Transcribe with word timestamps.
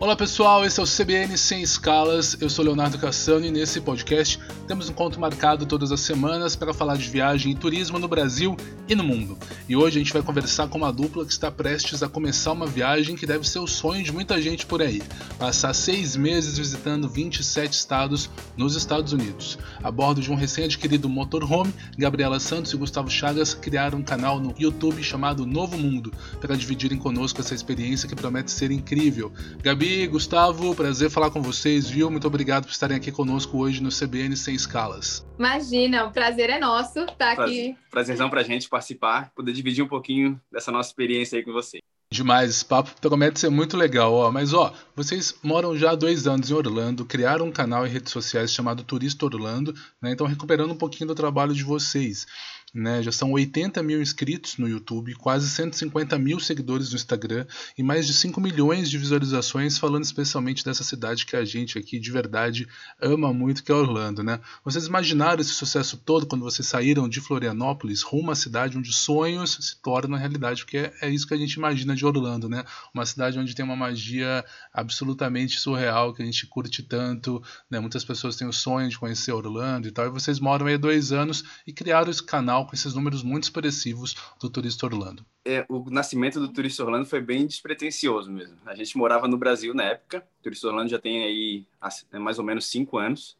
Olá 0.00 0.16
pessoal, 0.16 0.64
esse 0.64 0.80
é 0.80 0.82
o 0.82 0.86
CBN 0.86 1.36
Sem 1.36 1.60
Escalas. 1.60 2.34
Eu 2.40 2.48
sou 2.48 2.64
Leonardo 2.64 2.96
Cassano 2.96 3.44
e 3.44 3.50
nesse 3.50 3.82
podcast 3.82 4.40
temos 4.66 4.88
um 4.88 4.92
encontro 4.92 5.20
marcado 5.20 5.66
todas 5.66 5.92
as 5.92 6.00
semanas 6.00 6.56
para 6.56 6.72
falar 6.72 6.96
de 6.96 7.06
viagem 7.06 7.52
e 7.52 7.54
turismo 7.54 7.98
no 7.98 8.08
Brasil 8.08 8.56
e 8.88 8.94
no 8.94 9.04
mundo. 9.04 9.36
E 9.68 9.76
hoje 9.76 9.98
a 9.98 10.02
gente 10.02 10.14
vai 10.14 10.22
conversar 10.22 10.68
com 10.68 10.78
uma 10.78 10.90
dupla 10.90 11.26
que 11.26 11.32
está 11.32 11.50
prestes 11.50 12.02
a 12.02 12.08
começar 12.08 12.52
uma 12.52 12.66
viagem 12.66 13.14
que 13.14 13.26
deve 13.26 13.46
ser 13.46 13.58
o 13.58 13.66
sonho 13.66 14.02
de 14.02 14.10
muita 14.10 14.40
gente 14.40 14.64
por 14.64 14.80
aí: 14.80 15.02
passar 15.38 15.74
seis 15.74 16.16
meses 16.16 16.56
visitando 16.56 17.06
27 17.06 17.74
estados 17.74 18.30
nos 18.56 18.76
Estados 18.76 19.12
Unidos. 19.12 19.58
A 19.82 19.90
bordo 19.90 20.22
de 20.22 20.32
um 20.32 20.34
recém-adquirido 20.34 21.10
motorhome, 21.10 21.74
Gabriela 21.98 22.40
Santos 22.40 22.72
e 22.72 22.76
Gustavo 22.78 23.10
Chagas 23.10 23.52
criaram 23.52 23.98
um 23.98 24.02
canal 24.02 24.40
no 24.40 24.54
YouTube 24.58 25.02
chamado 25.02 25.44
Novo 25.44 25.76
Mundo 25.76 26.10
para 26.40 26.56
dividirem 26.56 26.96
conosco 26.96 27.42
essa 27.42 27.54
experiência 27.54 28.08
que 28.08 28.16
promete 28.16 28.50
ser 28.50 28.70
incrível. 28.70 29.30
Gabi, 29.62 29.89
Gustavo, 29.90 30.74
prazer 30.74 31.10
falar 31.10 31.30
com 31.30 31.42
vocês, 31.42 31.90
viu? 31.90 32.08
Muito 32.10 32.26
obrigado 32.26 32.64
por 32.64 32.70
estarem 32.70 32.96
aqui 32.96 33.10
conosco 33.10 33.58
hoje 33.58 33.82
no 33.82 33.88
CBN 33.88 34.36
Sem 34.36 34.54
Escalas. 34.54 35.26
Imagina, 35.36 36.04
o 36.04 36.12
prazer 36.12 36.48
é 36.48 36.60
nosso 36.60 37.00
estar 37.00 37.32
aqui. 37.32 37.76
Prazerzão 37.90 38.30
pra 38.30 38.44
gente 38.44 38.68
participar, 38.68 39.32
poder 39.34 39.52
dividir 39.52 39.82
um 39.82 39.88
pouquinho 39.88 40.40
dessa 40.50 40.70
nossa 40.70 40.90
experiência 40.90 41.36
aí 41.36 41.44
com 41.44 41.52
você. 41.52 41.80
Demais, 42.12 42.50
esse 42.50 42.64
papo 42.64 42.90
promete 43.00 43.38
ser 43.38 43.50
muito 43.50 43.76
legal, 43.76 44.12
ó. 44.12 44.32
Mas 44.32 44.52
ó, 44.52 44.72
vocês 44.96 45.34
moram 45.44 45.76
já 45.76 45.92
há 45.92 45.94
dois 45.94 46.26
anos 46.26 46.50
em 46.50 46.54
Orlando, 46.54 47.04
criaram 47.04 47.46
um 47.46 47.52
canal 47.52 47.86
em 47.86 47.90
redes 47.90 48.12
sociais 48.12 48.52
chamado 48.52 48.82
Turista 48.82 49.24
Orlando, 49.26 49.72
né? 50.02 50.10
Então 50.10 50.26
recuperando 50.26 50.72
um 50.72 50.76
pouquinho 50.76 51.06
do 51.06 51.14
trabalho 51.14 51.54
de 51.54 51.62
vocês. 51.62 52.26
Né, 52.72 53.02
já 53.02 53.10
são 53.10 53.32
80 53.32 53.82
mil 53.82 54.00
inscritos 54.00 54.56
no 54.56 54.68
YouTube, 54.68 55.14
quase 55.14 55.50
150 55.50 56.16
mil 56.18 56.38
seguidores 56.38 56.90
no 56.90 56.96
Instagram 56.96 57.44
e 57.76 57.82
mais 57.82 58.06
de 58.06 58.14
5 58.14 58.40
milhões 58.40 58.88
de 58.88 58.96
visualizações, 58.96 59.76
falando 59.76 60.04
especialmente 60.04 60.64
dessa 60.64 60.84
cidade 60.84 61.26
que 61.26 61.34
a 61.34 61.44
gente 61.44 61.78
aqui 61.78 61.98
de 61.98 62.12
verdade 62.12 62.68
ama 63.00 63.32
muito, 63.32 63.64
que 63.64 63.72
é 63.72 63.74
Orlando. 63.74 64.22
Né? 64.22 64.38
Vocês 64.64 64.86
imaginaram 64.86 65.40
esse 65.40 65.50
sucesso 65.50 65.96
todo 65.96 66.26
quando 66.26 66.42
vocês 66.42 66.66
saíram 66.66 67.08
de 67.08 67.20
Florianópolis 67.20 68.02
rumo 68.02 68.30
à 68.30 68.36
cidade 68.36 68.78
onde 68.78 68.92
sonhos 68.92 69.58
se 69.60 69.76
tornam 69.82 70.16
realidade? 70.16 70.64
Porque 70.64 70.92
é, 71.00 71.10
isso 71.10 71.26
que 71.26 71.34
a 71.34 71.38
gente 71.38 71.54
imagina 71.54 71.96
de 71.96 72.06
Orlando, 72.06 72.48
né? 72.48 72.64
uma 72.94 73.04
cidade 73.04 73.38
onde 73.38 73.54
tem 73.54 73.64
uma 73.64 73.76
magia 73.76 74.44
absolutamente 74.72 75.58
surreal 75.58 76.14
que 76.14 76.22
a 76.22 76.24
gente 76.24 76.46
curte 76.46 76.82
tanto. 76.82 77.42
Né? 77.68 77.80
Muitas 77.80 78.04
pessoas 78.04 78.36
têm 78.36 78.46
o 78.46 78.52
sonho 78.52 78.88
de 78.88 78.98
conhecer 78.98 79.32
Orlando 79.32 79.88
e 79.88 79.90
tal, 79.90 80.06
e 80.06 80.10
vocês 80.10 80.38
moram 80.38 80.66
aí 80.66 80.78
dois 80.78 81.12
anos 81.12 81.44
e 81.66 81.72
criaram 81.72 82.10
esse 82.10 82.22
canal 82.22 82.59
com 82.66 82.74
esses 82.74 82.94
números 82.94 83.22
muito 83.22 83.44
expressivos 83.44 84.14
do 84.40 84.50
Turista 84.50 84.86
Orlando. 84.86 85.24
É, 85.44 85.64
o 85.68 85.90
nascimento 85.90 86.38
do 86.40 86.52
Turista 86.52 86.84
Orlando 86.84 87.06
foi 87.06 87.20
bem 87.20 87.46
despretensioso 87.46 88.30
mesmo. 88.30 88.56
A 88.66 88.74
gente 88.74 88.96
morava 88.96 89.26
no 89.26 89.38
Brasil 89.38 89.74
na 89.74 89.84
época, 89.84 90.26
o 90.40 90.42
Turista 90.42 90.68
Orlando 90.68 90.90
já 90.90 90.98
tem 90.98 91.24
aí 91.24 91.66
é 92.12 92.18
mais 92.18 92.38
ou 92.38 92.44
menos 92.44 92.66
cinco 92.66 92.98
anos. 92.98 93.38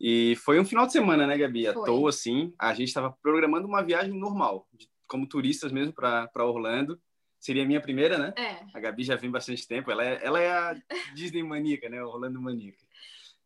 E 0.00 0.36
foi 0.36 0.60
um 0.60 0.64
final 0.64 0.86
de 0.86 0.92
semana, 0.92 1.26
né, 1.26 1.36
Gabi? 1.38 1.66
À 1.66 1.72
foi. 1.72 1.84
toa, 1.84 2.10
assim. 2.10 2.52
A 2.58 2.74
gente 2.74 2.88
estava 2.88 3.10
programando 3.22 3.66
uma 3.66 3.82
viagem 3.82 4.12
normal, 4.12 4.66
de, 4.72 4.88
como 5.06 5.26
turistas 5.26 5.72
mesmo, 5.72 5.92
para 5.92 6.44
Orlando. 6.44 7.00
Seria 7.38 7.62
a 7.62 7.66
minha 7.66 7.80
primeira, 7.80 8.18
né? 8.18 8.34
É. 8.36 8.64
A 8.74 8.80
Gabi 8.80 9.04
já 9.04 9.16
vem 9.16 9.30
bastante 9.30 9.66
tempo. 9.66 9.90
Ela 9.90 10.04
é, 10.04 10.20
ela 10.22 10.40
é 10.40 10.50
a 10.50 10.74
Disney 11.14 11.42
maníaca, 11.42 11.88
né? 11.88 12.02
Orlando 12.02 12.40
maníaca. 12.40 12.84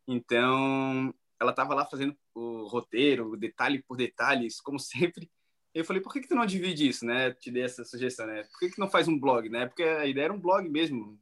Então, 0.08 1.14
ela 1.40 1.50
estava 1.50 1.74
lá 1.74 1.86
fazendo 1.86 2.16
o 2.34 2.66
roteiro, 2.66 3.36
detalhe 3.36 3.82
por 3.82 3.96
detalhes, 3.96 4.60
como 4.60 4.78
sempre. 4.78 5.30
Eu 5.72 5.84
falei, 5.84 6.02
por 6.02 6.12
que, 6.12 6.20
que 6.20 6.28
tu 6.28 6.34
não 6.34 6.44
divide 6.44 6.88
isso, 6.88 7.06
né? 7.06 7.32
Te 7.32 7.50
dei 7.50 7.62
essa 7.62 7.84
sugestão, 7.84 8.26
né? 8.26 8.42
Por 8.44 8.58
que, 8.58 8.70
que 8.70 8.80
não 8.80 8.90
faz 8.90 9.06
um 9.08 9.18
blog, 9.18 9.48
né? 9.48 9.66
Porque 9.66 9.84
a 9.84 10.06
ideia 10.06 10.24
era 10.24 10.32
um 10.32 10.40
blog 10.40 10.68
mesmo, 10.68 11.18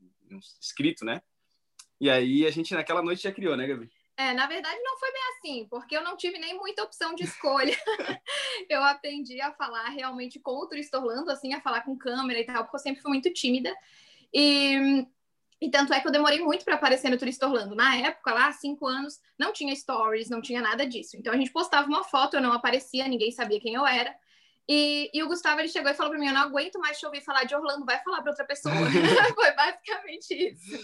escrito, 0.61 1.05
né? 1.05 1.21
E 2.01 2.09
aí 2.09 2.47
a 2.47 2.51
gente 2.51 2.75
naquela 2.75 3.03
noite 3.03 3.23
já 3.23 3.33
criou, 3.33 3.57
né, 3.57 3.67
Gabi? 3.67 3.91
É, 4.17 4.35
na 4.35 4.49
verdade 4.49 4.81
não 4.83 4.99
foi 4.99 5.13
bem 5.13 5.23
assim, 5.29 5.69
porque 5.71 5.97
eu 5.97 6.03
não 6.03 6.17
tive 6.17 6.39
nem 6.39 6.57
muita 6.57 6.83
opção 6.83 7.15
de 7.15 7.25
escolha. 7.25 7.77
eu 8.69 8.83
aprendi 8.83 9.41
a 9.41 9.53
falar 9.53 9.89
realmente 9.91 10.41
com 10.41 10.53
o 10.53 10.67
turista 10.67 10.99
Orlando, 10.99 11.31
assim, 11.31 11.55
a 11.55 11.61
falar 11.61 11.83
com 11.83 11.97
câmera 11.97 12.41
e 12.41 12.45
tal, 12.45 12.65
porque 12.65 12.77
eu 12.77 12.81
sempre 12.81 13.01
fui 13.01 13.13
muito 13.13 13.33
tímida. 13.33 13.73
E 14.33 15.07
e 15.61 15.71
tanto 15.71 15.93
é 15.93 16.01
que 16.01 16.07
eu 16.07 16.13
demorei 16.13 16.41
muito 16.41 16.65
para 16.65 16.77
aparecer 16.77 17.11
no 17.11 17.19
Turista 17.19 17.47
Orlando. 17.47 17.75
Na 17.75 17.97
época, 17.97 18.33
lá, 18.33 18.53
cinco 18.53 18.87
anos, 18.87 19.19
não 19.39 19.53
tinha 19.53 19.75
stories, 19.75 20.31
não 20.31 20.41
tinha 20.41 20.63
nada 20.63 20.87
disso. 20.87 21.17
Então 21.17 21.33
a 21.33 21.37
gente 21.37 21.51
postava 21.51 21.89
uma 21.89 22.05
foto, 22.05 22.35
eu 22.35 22.41
não 22.41 22.53
aparecia, 22.53 23.09
ninguém 23.09 23.33
sabia 23.33 23.61
quem 23.61 23.75
eu 23.75 23.87
era. 23.87 24.15
E, 24.71 25.11
e 25.15 25.23
o 25.23 25.29
Gustavo 25.29 25.61
ele 25.61 25.69
chegou 25.69 25.91
e 25.91 25.95
falou 25.95 26.13
para 26.13 26.21
mim: 26.21 26.27
Eu 26.27 26.35
não 26.35 26.43
aguento 26.43 26.79
mais 26.79 26.99
te 26.99 27.07
ouvir 27.07 27.23
falar 27.23 27.45
de 27.45 27.55
Orlando, 27.55 27.87
vai 27.87 27.99
falar 28.03 28.21
para 28.21 28.31
outra 28.31 28.45
pessoa. 28.45 28.75
Foi 29.35 29.53
basicamente 29.53 30.35
isso. 30.35 30.79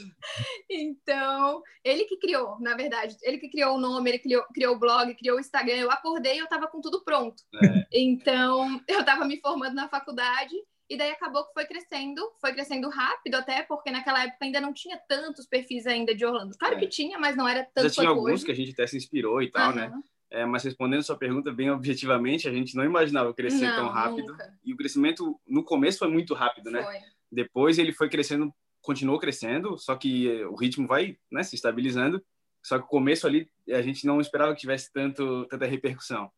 Então, 0.70 1.62
ele 1.84 2.04
que 2.04 2.16
criou, 2.16 2.58
na 2.60 2.74
verdade, 2.74 3.14
ele 3.22 3.36
que 3.36 3.50
criou 3.50 3.76
o 3.76 3.80
nome, 3.80 4.10
ele 4.10 4.18
criou, 4.18 4.42
criou 4.54 4.74
o 4.74 4.78
blog, 4.78 5.14
criou 5.14 5.36
o 5.36 5.40
Instagram. 5.40 5.76
Eu 5.76 5.90
acordei 5.90 6.36
e 6.36 6.38
eu 6.38 6.44
estava 6.44 6.66
com 6.66 6.80
tudo 6.80 7.04
pronto. 7.04 7.42
É. 7.62 7.86
Então, 7.92 8.80
eu 8.88 9.00
estava 9.00 9.26
me 9.26 9.38
formando 9.38 9.74
na 9.74 9.86
faculdade 9.86 10.54
e 10.88 10.96
daí 10.96 11.10
acabou 11.10 11.46
que 11.46 11.52
foi 11.52 11.66
crescendo, 11.66 12.20
foi 12.40 12.52
crescendo 12.52 12.88
rápido 12.88 13.36
até, 13.36 13.62
porque 13.62 13.90
naquela 13.90 14.24
época 14.24 14.44
ainda 14.44 14.60
não 14.60 14.72
tinha 14.72 14.98
tantos 15.08 15.46
perfis 15.46 15.86
ainda 15.86 16.14
de 16.14 16.24
Orlando. 16.24 16.56
Claro 16.58 16.76
é. 16.76 16.78
que 16.78 16.86
tinha, 16.86 17.18
mas 17.18 17.36
não 17.36 17.48
era 17.48 17.64
tanto 17.74 17.88
Já 17.88 17.94
tinha 17.94 18.08
alguns 18.08 18.32
hoje. 18.32 18.44
que 18.44 18.52
a 18.52 18.54
gente 18.54 18.72
até 18.72 18.86
se 18.86 18.96
inspirou 18.96 19.42
e 19.42 19.50
tal, 19.50 19.70
uhum. 19.70 19.76
né? 19.76 19.92
É, 20.30 20.44
mas 20.44 20.64
respondendo 20.64 21.02
sua 21.02 21.16
pergunta 21.16 21.52
bem 21.52 21.70
objetivamente, 21.70 22.48
a 22.48 22.52
gente 22.52 22.74
não 22.74 22.84
imaginava 22.84 23.32
crescer 23.32 23.68
não, 23.68 23.76
tão 23.76 23.88
rápido. 23.88 24.32
Nunca. 24.32 24.58
E 24.64 24.74
o 24.74 24.76
crescimento 24.76 25.40
no 25.46 25.62
começo 25.64 26.00
foi 26.00 26.08
muito 26.08 26.34
rápido, 26.34 26.70
né? 26.70 26.82
Foi. 26.82 26.98
Depois 27.30 27.78
ele 27.78 27.92
foi 27.92 28.08
crescendo, 28.08 28.52
continuou 28.82 29.18
crescendo, 29.18 29.78
só 29.78 29.94
que 29.94 30.44
o 30.46 30.56
ritmo 30.56 30.86
vai 30.86 31.16
né, 31.30 31.42
se 31.42 31.54
estabilizando. 31.54 32.22
Só 32.62 32.78
que 32.78 32.84
o 32.84 32.88
começo 32.88 33.26
ali 33.26 33.48
a 33.70 33.80
gente 33.80 34.06
não 34.06 34.20
esperava 34.20 34.54
que 34.54 34.60
tivesse 34.60 34.92
tanto, 34.92 35.46
tanta 35.46 35.66
repercussão. 35.66 36.30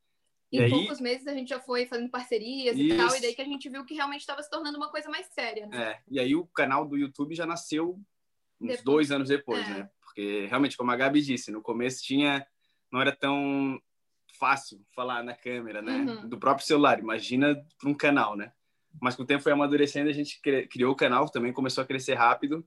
Em 0.53 0.61
aí, 0.61 0.71
poucos 0.71 1.01
meses 1.01 1.27
a 1.27 1.35
gente 1.35 1.49
já 1.49 1.61
foi 1.61 1.87
fazendo 1.87 2.09
parcerias 2.09 2.77
isso. 2.77 2.95
e 2.95 2.97
tal, 2.97 3.17
e 3.17 3.21
daí 3.21 3.35
que 3.35 3.43
a 3.43 3.47
gente 3.47 3.69
viu 3.69 3.85
que 3.85 3.95
realmente 3.95 4.21
estava 4.21 4.43
se 4.43 4.51
tornando 4.51 4.77
uma 4.77 4.91
coisa 4.91 5.09
mais 5.09 5.27
séria. 5.27 5.67
Né? 5.67 5.93
É, 5.93 6.01
e 6.09 6.21
aí 6.21 6.37
o 6.37 6.47
canal 6.47 6.87
do 6.87 6.97
YouTube 6.97 7.35
já 7.35 7.45
nasceu 7.45 8.01
uns 8.61 8.69
depois. 8.69 8.85
dois 8.85 9.11
anos 9.11 9.29
depois, 9.29 9.67
é. 9.67 9.71
né? 9.71 9.91
Porque 10.01 10.47
realmente, 10.47 10.77
como 10.77 10.91
a 10.91 10.97
Gabi 10.97 11.21
disse, 11.21 11.51
no 11.51 11.61
começo 11.61 12.03
tinha. 12.03 12.47
não 12.91 13.01
era 13.01 13.15
tão 13.15 13.81
fácil 14.39 14.81
falar 14.95 15.23
na 15.25 15.35
câmera, 15.35 15.83
né? 15.83 15.97
Uhum. 15.97 16.29
Do 16.29 16.39
próprio 16.39 16.67
celular, 16.67 16.99
imagina 16.99 17.57
para 17.79 17.89
um 17.89 17.95
canal, 17.95 18.37
né? 18.37 18.53
Mas 19.01 19.15
com 19.15 19.23
o 19.23 19.27
tempo 19.27 19.43
foi 19.43 19.53
amadurecendo, 19.53 20.09
a 20.09 20.13
gente 20.13 20.41
criou 20.71 20.93
o 20.93 20.97
canal, 20.97 21.29
também 21.29 21.53
começou 21.53 21.83
a 21.83 21.87
crescer 21.87 22.15
rápido 22.15 22.67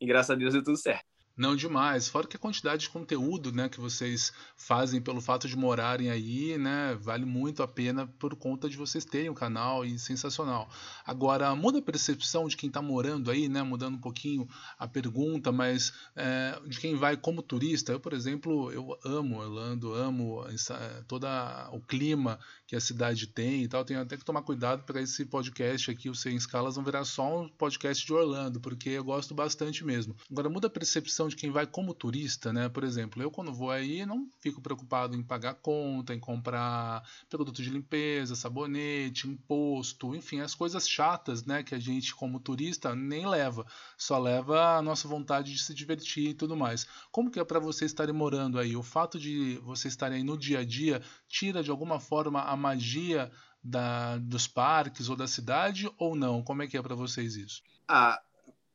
e 0.00 0.06
graças 0.06 0.30
a 0.30 0.34
Deus 0.34 0.52
deu 0.52 0.62
tudo 0.62 0.76
certo. 0.76 1.11
Não 1.36 1.56
demais. 1.56 2.08
Fora 2.08 2.26
que 2.26 2.36
a 2.36 2.38
quantidade 2.40 2.82
de 2.82 2.90
conteúdo 2.90 3.52
né, 3.52 3.68
que 3.68 3.80
vocês 3.80 4.32
fazem 4.54 5.00
pelo 5.00 5.20
fato 5.20 5.48
de 5.48 5.56
morarem 5.56 6.10
aí, 6.10 6.58
né, 6.58 6.96
vale 7.00 7.24
muito 7.24 7.62
a 7.62 7.68
pena 7.68 8.06
por 8.06 8.36
conta 8.36 8.68
de 8.68 8.76
vocês 8.76 9.04
terem 9.04 9.30
um 9.30 9.34
canal 9.34 9.84
e 9.84 9.98
sensacional. 9.98 10.68
Agora, 11.06 11.54
muda 11.54 11.78
a 11.78 11.82
percepção 11.82 12.46
de 12.46 12.56
quem 12.56 12.68
está 12.68 12.82
morando 12.82 13.30
aí, 13.30 13.48
né, 13.48 13.62
mudando 13.62 13.94
um 13.94 14.00
pouquinho 14.00 14.46
a 14.78 14.86
pergunta, 14.86 15.50
mas 15.50 15.92
é, 16.14 16.60
de 16.66 16.78
quem 16.78 16.96
vai 16.96 17.16
como 17.16 17.42
turista. 17.42 17.92
Eu, 17.92 18.00
por 18.00 18.12
exemplo, 18.12 18.70
eu 18.70 18.98
amo 19.04 19.38
Orlando, 19.38 19.94
amo 19.94 20.46
essa, 20.48 21.04
todo 21.08 21.26
o 21.72 21.80
clima 21.80 22.38
que 22.66 22.76
a 22.76 22.80
cidade 22.80 23.26
tem 23.26 23.62
e 23.62 23.68
tal. 23.68 23.84
Tenho 23.84 24.00
até 24.00 24.16
que 24.16 24.24
tomar 24.24 24.42
cuidado 24.42 24.84
para 24.84 25.00
esse 25.00 25.24
podcast 25.24 25.90
aqui, 25.90 26.10
o 26.10 26.14
Sem 26.14 26.36
Escalas, 26.36 26.76
não 26.76 26.84
virar 26.84 27.04
só 27.04 27.42
um 27.42 27.48
podcast 27.48 28.04
de 28.04 28.12
Orlando, 28.12 28.60
porque 28.60 28.90
eu 28.90 29.04
gosto 29.04 29.34
bastante 29.34 29.84
mesmo. 29.84 30.14
Agora, 30.30 30.50
muda 30.50 30.66
a 30.66 30.70
percepção 30.70 31.21
de 31.28 31.36
quem 31.36 31.50
vai 31.50 31.66
como 31.66 31.94
turista, 31.94 32.52
né? 32.52 32.68
Por 32.68 32.84
exemplo, 32.84 33.22
eu 33.22 33.30
quando 33.30 33.52
vou 33.52 33.70
aí 33.70 34.04
não 34.06 34.28
fico 34.40 34.60
preocupado 34.60 35.16
em 35.16 35.22
pagar 35.22 35.54
conta, 35.54 36.14
em 36.14 36.20
comprar 36.20 37.02
produto 37.28 37.62
de 37.62 37.70
limpeza, 37.70 38.36
sabonete, 38.36 39.28
imposto, 39.28 40.14
enfim, 40.14 40.40
as 40.40 40.54
coisas 40.54 40.88
chatas, 40.88 41.44
né? 41.44 41.62
Que 41.62 41.74
a 41.74 41.78
gente 41.78 42.14
como 42.14 42.40
turista 42.40 42.94
nem 42.94 43.26
leva, 43.26 43.66
só 43.96 44.18
leva 44.18 44.76
a 44.76 44.82
nossa 44.82 45.08
vontade 45.08 45.52
de 45.52 45.62
se 45.62 45.74
divertir 45.74 46.30
e 46.30 46.34
tudo 46.34 46.56
mais. 46.56 46.86
Como 47.10 47.30
que 47.30 47.40
é 47.40 47.44
para 47.44 47.58
vocês 47.58 47.90
estarem 47.90 48.14
morando 48.14 48.58
aí? 48.58 48.76
O 48.76 48.82
fato 48.82 49.18
de 49.18 49.58
vocês 49.62 49.92
estarem 49.92 50.18
aí 50.18 50.24
no 50.24 50.36
dia 50.36 50.60
a 50.60 50.64
dia 50.64 51.02
tira 51.28 51.62
de 51.62 51.70
alguma 51.70 52.00
forma 52.00 52.42
a 52.42 52.56
magia 52.56 53.30
da, 53.62 54.18
dos 54.18 54.46
parques 54.46 55.08
ou 55.08 55.16
da 55.16 55.26
cidade 55.26 55.90
ou 55.96 56.16
não? 56.16 56.42
Como 56.42 56.62
é 56.62 56.66
que 56.66 56.76
é 56.76 56.82
para 56.82 56.94
vocês 56.94 57.36
isso? 57.36 57.62
Ah, 57.86 58.20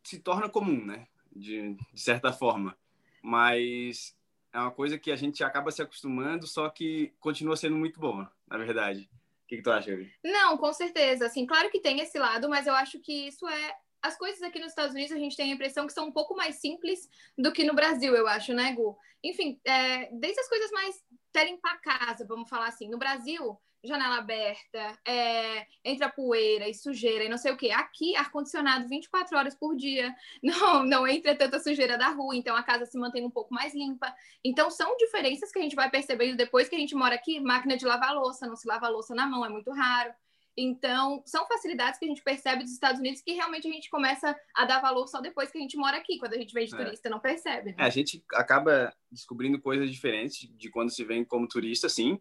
se 0.03 0.19
torna 0.19 0.47
comum, 0.47 0.85
né? 0.85 1.07
De, 1.37 1.73
de 1.93 2.01
certa 2.01 2.31
forma. 2.31 2.77
Mas 3.21 4.15
é 4.53 4.59
uma 4.59 4.71
coisa 4.71 4.97
que 4.97 5.11
a 5.11 5.15
gente 5.15 5.43
acaba 5.43 5.71
se 5.71 5.81
acostumando, 5.81 6.47
só 6.47 6.69
que 6.69 7.13
continua 7.19 7.55
sendo 7.55 7.75
muito 7.75 7.99
boa, 7.99 8.31
na 8.47 8.57
verdade. 8.57 9.09
O 9.43 9.47
que, 9.47 9.57
que 9.57 9.61
tu 9.61 9.71
acha, 9.71 9.91
Gabi? 9.91 10.11
Não, 10.23 10.57
com 10.57 10.73
certeza. 10.73 11.25
Assim, 11.25 11.45
claro 11.45 11.69
que 11.69 11.79
tem 11.79 11.99
esse 11.99 12.17
lado, 12.19 12.49
mas 12.49 12.67
eu 12.67 12.73
acho 12.73 12.99
que 12.99 13.27
isso 13.27 13.47
é. 13.47 13.75
As 14.01 14.17
coisas 14.17 14.41
aqui 14.41 14.59
nos 14.59 14.69
Estados 14.69 14.93
Unidos 14.93 15.11
a 15.11 15.19
gente 15.19 15.35
tem 15.35 15.51
a 15.51 15.55
impressão 15.55 15.87
que 15.87 15.93
são 15.93 16.07
um 16.07 16.11
pouco 16.11 16.35
mais 16.35 16.55
simples 16.57 17.09
do 17.37 17.51
que 17.51 17.63
no 17.63 17.73
Brasil, 17.73 18.15
eu 18.15 18.27
acho, 18.27 18.53
né, 18.53 18.73
Gu? 18.73 18.97
Enfim, 19.23 19.59
é, 19.65 20.09
desde 20.11 20.39
as 20.39 20.49
coisas 20.49 20.71
mais 20.71 21.03
terem 21.31 21.57
para 21.57 21.77
casa, 21.77 22.25
vamos 22.27 22.49
falar 22.49 22.67
assim. 22.67 22.89
No 22.89 22.97
Brasil, 22.97 23.57
janela 23.87 24.17
aberta, 24.17 24.99
é, 25.05 25.65
entra 25.83 26.09
poeira 26.09 26.67
e 26.67 26.73
sujeira 26.73 27.23
e 27.23 27.29
não 27.29 27.37
sei 27.37 27.51
o 27.51 27.57
que. 27.57 27.71
Aqui, 27.71 28.15
ar-condicionado 28.15 28.87
24 28.87 29.37
horas 29.37 29.55
por 29.55 29.75
dia, 29.75 30.13
não, 30.43 30.83
não 30.83 31.07
entra 31.07 31.35
tanta 31.35 31.59
sujeira 31.59 31.97
da 31.97 32.09
rua, 32.09 32.35
então 32.35 32.55
a 32.55 32.63
casa 32.63 32.85
se 32.85 32.97
mantém 32.97 33.25
um 33.25 33.31
pouco 33.31 33.53
mais 33.53 33.73
limpa. 33.73 34.13
Então, 34.43 34.69
são 34.69 34.95
diferenças 34.97 35.51
que 35.51 35.59
a 35.59 35.61
gente 35.61 35.75
vai 35.75 35.89
percebendo 35.89 36.37
depois 36.37 36.69
que 36.69 36.75
a 36.75 36.79
gente 36.79 36.95
mora 36.95 37.15
aqui. 37.15 37.39
Máquina 37.39 37.77
de 37.77 37.85
lavar 37.85 38.13
louça, 38.13 38.47
não 38.47 38.55
se 38.55 38.67
lava 38.67 38.87
louça 38.89 39.15
na 39.15 39.25
mão, 39.25 39.45
é 39.45 39.49
muito 39.49 39.71
raro. 39.71 40.13
Então, 40.59 41.21
são 41.23 41.47
facilidades 41.47 41.99
que 41.99 42.05
a 42.05 42.07
gente 42.07 42.23
percebe 42.23 42.63
dos 42.63 42.73
Estados 42.73 42.99
Unidos 42.99 43.21
que 43.21 43.33
realmente 43.33 43.67
a 43.67 43.71
gente 43.71 43.91
começa 43.91 44.35
a 44.55 44.65
dar 44.65 44.81
valor 44.81 45.07
só 45.07 45.21
depois 45.21 45.51
que 45.51 45.57
a 45.59 45.61
gente 45.61 45.77
mora 45.77 45.97
aqui. 45.97 46.17
Quando 46.17 46.33
a 46.33 46.37
gente 46.37 46.51
vem 46.51 46.65
de 46.65 46.73
é. 46.73 46.77
turista, 46.83 47.09
não 47.09 47.19
percebe. 47.19 47.69
Né? 47.69 47.75
É, 47.77 47.83
a 47.83 47.89
gente 47.89 48.23
acaba 48.33 48.91
descobrindo 49.11 49.61
coisas 49.61 49.91
diferentes 49.91 50.49
de 50.57 50.69
quando 50.71 50.89
se 50.89 51.03
vem 51.03 51.23
como 51.23 51.47
turista, 51.47 51.87
sim 51.87 52.19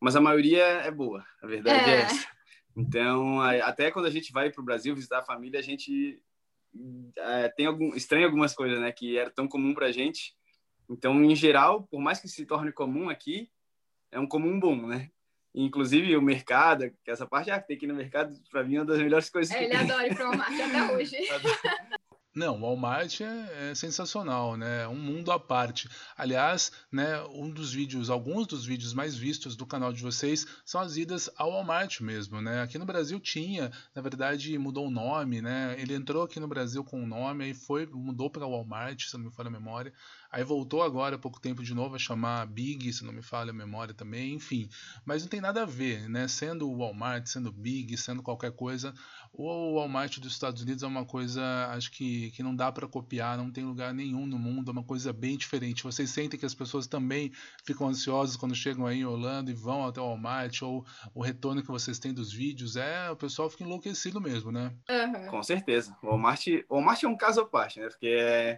mas 0.00 0.16
a 0.16 0.20
maioria 0.20 0.62
é 0.62 0.90
boa, 0.90 1.24
a 1.42 1.46
verdade 1.46 1.90
é, 1.90 1.94
é 1.94 2.00
essa. 2.02 2.28
Então, 2.76 3.40
até 3.40 3.90
quando 3.90 4.06
a 4.06 4.10
gente 4.10 4.32
vai 4.32 4.50
para 4.50 4.60
o 4.60 4.64
Brasil 4.64 4.94
visitar 4.94 5.20
a 5.20 5.24
família, 5.24 5.58
a 5.58 5.62
gente 5.62 6.20
é, 7.16 7.48
tem 7.48 7.66
algum, 7.66 7.94
estranha 7.94 8.26
algumas 8.26 8.54
coisas, 8.54 8.78
né, 8.78 8.92
que 8.92 9.16
era 9.16 9.30
tão 9.30 9.48
comum 9.48 9.74
para 9.74 9.86
a 9.86 9.92
gente. 9.92 10.34
Então, 10.88 11.24
em 11.24 11.34
geral, 11.34 11.84
por 11.84 12.00
mais 12.00 12.20
que 12.20 12.28
se 12.28 12.44
torne 12.44 12.70
comum 12.70 13.08
aqui, 13.08 13.50
é 14.12 14.20
um 14.20 14.26
comum 14.26 14.60
bom, 14.60 14.86
né? 14.86 15.10
Inclusive 15.54 16.14
o 16.16 16.22
mercado, 16.22 16.90
que 17.02 17.10
essa 17.10 17.26
parte, 17.26 17.50
ah, 17.50 17.60
tem 17.60 17.78
que 17.78 17.86
ir 17.86 17.88
no 17.88 17.94
mercado, 17.94 18.38
para 18.50 18.62
mim 18.62 18.76
é 18.76 18.80
uma 18.80 18.84
das 18.84 18.98
melhores 18.98 19.30
coisas 19.30 19.54
é, 19.54 19.58
que 19.58 19.64
ele 19.64 19.72
tem. 19.72 19.90
adora 19.90 20.06
ir 20.06 20.14
para 20.14 20.30
o 20.30 20.36
market 20.36 20.60
até 20.60 20.92
hoje. 20.94 21.16
Não, 22.36 22.58
o 22.58 22.60
Walmart 22.60 23.22
é, 23.22 23.70
é, 23.70 23.74
sensacional, 23.74 24.58
né? 24.58 24.82
É 24.82 24.88
um 24.88 24.98
mundo 24.98 25.32
à 25.32 25.40
parte. 25.40 25.88
Aliás, 26.14 26.70
né, 26.92 27.18
um 27.32 27.48
dos 27.48 27.72
vídeos, 27.72 28.10
alguns 28.10 28.46
dos 28.46 28.66
vídeos 28.66 28.92
mais 28.92 29.16
vistos 29.16 29.56
do 29.56 29.64
canal 29.64 29.90
de 29.90 30.02
vocês 30.02 30.46
são 30.62 30.82
as 30.82 30.98
idas 30.98 31.30
ao 31.38 31.50
Walmart 31.50 32.02
mesmo, 32.02 32.42
né? 32.42 32.60
Aqui 32.60 32.76
no 32.76 32.84
Brasil 32.84 33.18
tinha, 33.18 33.72
na 33.94 34.02
verdade, 34.02 34.58
mudou 34.58 34.88
o 34.88 34.90
nome, 34.90 35.40
né? 35.40 35.76
Ele 35.78 35.94
entrou 35.94 36.24
aqui 36.24 36.38
no 36.38 36.46
Brasil 36.46 36.84
com 36.84 37.02
o 37.02 37.06
nome, 37.06 37.44
aí 37.44 37.54
foi, 37.54 37.86
mudou 37.86 38.28
para 38.28 38.46
Walmart, 38.46 39.02
se 39.06 39.16
não 39.16 39.24
me 39.24 39.30
falha 39.30 39.48
a 39.48 39.52
memória. 39.52 39.90
Aí 40.30 40.44
voltou 40.44 40.82
agora 40.82 41.16
há 41.16 41.18
pouco 41.18 41.40
tempo 41.40 41.62
de 41.62 41.72
novo 41.72 41.94
a 41.94 41.98
chamar 41.98 42.46
Big, 42.46 42.92
se 42.92 43.02
não 43.02 43.14
me 43.14 43.22
falha 43.22 43.50
a 43.50 43.54
memória 43.54 43.94
também, 43.94 44.34
enfim. 44.34 44.68
Mas 45.06 45.22
não 45.22 45.30
tem 45.30 45.40
nada 45.40 45.62
a 45.62 45.64
ver, 45.64 46.06
né? 46.10 46.28
Sendo 46.28 46.68
o 46.68 46.76
Walmart, 46.76 47.26
sendo 47.26 47.50
Big, 47.50 47.96
sendo 47.96 48.22
qualquer 48.22 48.52
coisa, 48.52 48.92
o 49.38 49.74
Walmart 49.74 50.18
dos 50.18 50.32
Estados 50.32 50.62
Unidos 50.62 50.82
é 50.82 50.86
uma 50.86 51.04
coisa, 51.04 51.42
acho 51.72 51.90
que, 51.90 52.30
que 52.30 52.42
não 52.42 52.56
dá 52.56 52.72
para 52.72 52.88
copiar, 52.88 53.36
não 53.36 53.50
tem 53.50 53.64
lugar 53.64 53.92
nenhum 53.92 54.26
no 54.26 54.38
mundo, 54.38 54.70
é 54.70 54.72
uma 54.72 54.82
coisa 54.82 55.12
bem 55.12 55.36
diferente. 55.36 55.82
Vocês 55.84 56.08
sentem 56.08 56.40
que 56.40 56.46
as 56.46 56.54
pessoas 56.54 56.86
também 56.86 57.30
ficam 57.62 57.86
ansiosas 57.86 58.34
quando 58.34 58.54
chegam 58.54 58.86
aí 58.86 59.00
em 59.00 59.04
Orlando 59.04 59.50
e 59.50 59.54
vão 59.54 59.84
até 59.84 60.00
o 60.00 60.06
Walmart, 60.06 60.62
ou 60.62 60.86
o 61.14 61.20
retorno 61.20 61.60
que 61.60 61.68
vocês 61.68 61.98
têm 61.98 62.14
dos 62.14 62.32
vídeos, 62.32 62.76
é, 62.76 63.10
o 63.10 63.16
pessoal 63.16 63.50
fica 63.50 63.64
enlouquecido 63.64 64.20
mesmo, 64.22 64.50
né? 64.50 64.72
Uhum. 64.88 65.26
Com 65.26 65.42
certeza. 65.42 65.94
O 66.02 66.06
Walmart, 66.06 66.46
o 66.68 66.74
Walmart 66.74 67.02
é 67.02 67.08
um 67.08 67.16
caso 67.16 67.42
à 67.42 67.46
parte, 67.46 67.78
né? 67.78 67.88
Porque 67.88 68.08
é, 68.08 68.56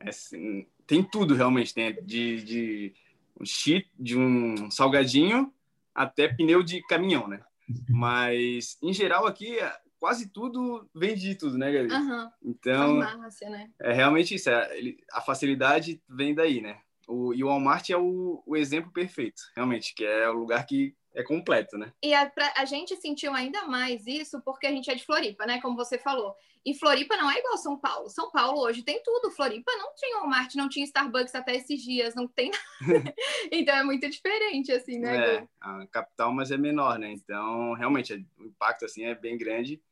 é 0.00 0.08
assim, 0.08 0.66
tem 0.88 1.04
tudo 1.04 1.36
realmente, 1.36 1.72
tem 1.72 1.94
de, 2.04 2.42
de 2.42 2.94
um 3.40 3.46
cheat, 3.46 3.88
de 3.96 4.18
um 4.18 4.68
salgadinho 4.72 5.52
até 5.94 6.26
pneu 6.26 6.64
de 6.64 6.82
caminhão, 6.82 7.28
né? 7.28 7.40
Mas, 7.88 8.76
em 8.82 8.92
geral, 8.92 9.24
aqui, 9.24 9.56
quase 10.00 10.28
tudo 10.28 10.88
vende 10.94 11.20
de 11.20 11.34
tudo, 11.34 11.58
né, 11.58 11.70
Gabi? 11.70 11.92
Uhum. 11.92 12.30
Então, 12.42 12.98
né? 12.98 13.70
é 13.78 13.92
realmente 13.92 14.34
isso. 14.34 14.48
É, 14.48 14.76
ele, 14.76 14.98
a 15.12 15.20
facilidade 15.20 16.02
vem 16.08 16.34
daí, 16.34 16.60
né? 16.60 16.80
O, 17.06 17.34
e 17.34 17.44
o 17.44 17.48
Walmart 17.48 17.90
é 17.90 17.96
o, 17.96 18.42
o 18.46 18.56
exemplo 18.56 18.90
perfeito, 18.90 19.42
realmente, 19.54 19.94
que 19.94 20.04
é 20.04 20.28
o 20.28 20.32
lugar 20.32 20.64
que 20.64 20.94
é 21.14 21.22
completo, 21.22 21.76
né? 21.76 21.92
E 22.02 22.14
a, 22.14 22.28
pra, 22.30 22.52
a 22.56 22.64
gente 22.64 22.96
sentiu 22.96 23.34
ainda 23.34 23.66
mais 23.66 24.06
isso 24.06 24.40
porque 24.42 24.66
a 24.66 24.70
gente 24.70 24.90
é 24.90 24.94
de 24.94 25.04
Floripa, 25.04 25.44
né? 25.44 25.60
Como 25.60 25.76
você 25.76 25.98
falou. 25.98 26.34
E 26.64 26.74
Floripa 26.74 27.16
não 27.16 27.30
é 27.30 27.38
igual 27.38 27.56
São 27.56 27.78
Paulo. 27.78 28.08
São 28.08 28.30
Paulo 28.30 28.60
hoje 28.60 28.82
tem 28.82 29.02
tudo. 29.02 29.30
Floripa 29.30 29.72
não 29.76 29.94
tinha 29.96 30.18
Walmart, 30.18 30.54
não 30.54 30.68
tinha 30.68 30.84
Starbucks 30.84 31.34
até 31.34 31.56
esses 31.56 31.82
dias, 31.82 32.14
não 32.14 32.28
tem 32.28 32.50
então 33.50 33.74
é 33.74 33.82
muito 33.82 34.08
diferente, 34.08 34.70
assim, 34.70 34.98
né? 34.98 35.36
É, 35.36 35.48
a 35.60 35.86
capital, 35.86 36.32
mas 36.32 36.50
é 36.50 36.56
menor, 36.56 36.98
né? 36.98 37.10
Então, 37.10 37.72
realmente, 37.72 38.14
o 38.38 38.44
impacto, 38.44 38.84
assim, 38.84 39.04
é 39.04 39.14
bem 39.14 39.36
grande. 39.36 39.82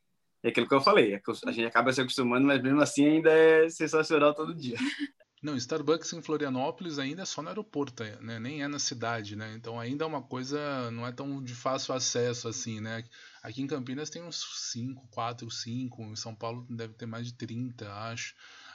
É 0.42 0.49
aquilo 0.49 0.68
que 0.68 0.75
eu 0.75 0.80
falei, 0.80 1.14
é 1.14 1.21
a 1.47 1.52
gente 1.52 1.66
acaba 1.66 1.92
se 1.92 2.00
acostumando, 2.00 2.47
mas 2.47 2.62
mesmo 2.62 2.80
assim 2.80 3.07
ainda 3.07 3.30
é 3.30 3.68
sensacional 3.68 4.35
todo 4.35 4.54
dia. 4.54 4.76
Não, 5.40 5.57
Starbucks 5.57 6.12
em 6.14 6.23
Florianópolis 6.23 6.99
ainda 6.99 7.23
é 7.23 7.25
só 7.25 7.40
no 7.42 7.49
aeroporto, 7.49 8.02
né? 8.21 8.40
nem 8.40 8.62
é 8.62 8.66
na 8.66 8.80
cidade, 8.80 9.37
né? 9.37 9.54
Então 9.54 9.78
ainda 9.78 10.04
é 10.04 10.07
uma 10.07 10.21
coisa, 10.21 10.90
não 10.90 11.07
é 11.07 11.12
tão 11.12 11.40
de 11.40 11.54
fácil 11.54 11.95
acesso 11.95 12.49
assim, 12.49 12.80
né? 12.80 13.04
Aqui 13.40 13.62
em 13.62 13.66
Campinas 13.68 14.11
tem 14.11 14.21
uns 14.21 14.45
5, 14.73 15.07
4, 15.12 15.49
5, 15.49 16.02
em 16.02 16.16
São 16.16 16.35
Paulo 16.35 16.66
deve 16.68 16.95
ter 16.95 17.07
mais 17.07 17.25
de 17.25 17.35
30, 17.35 17.88
acho. 17.88 18.35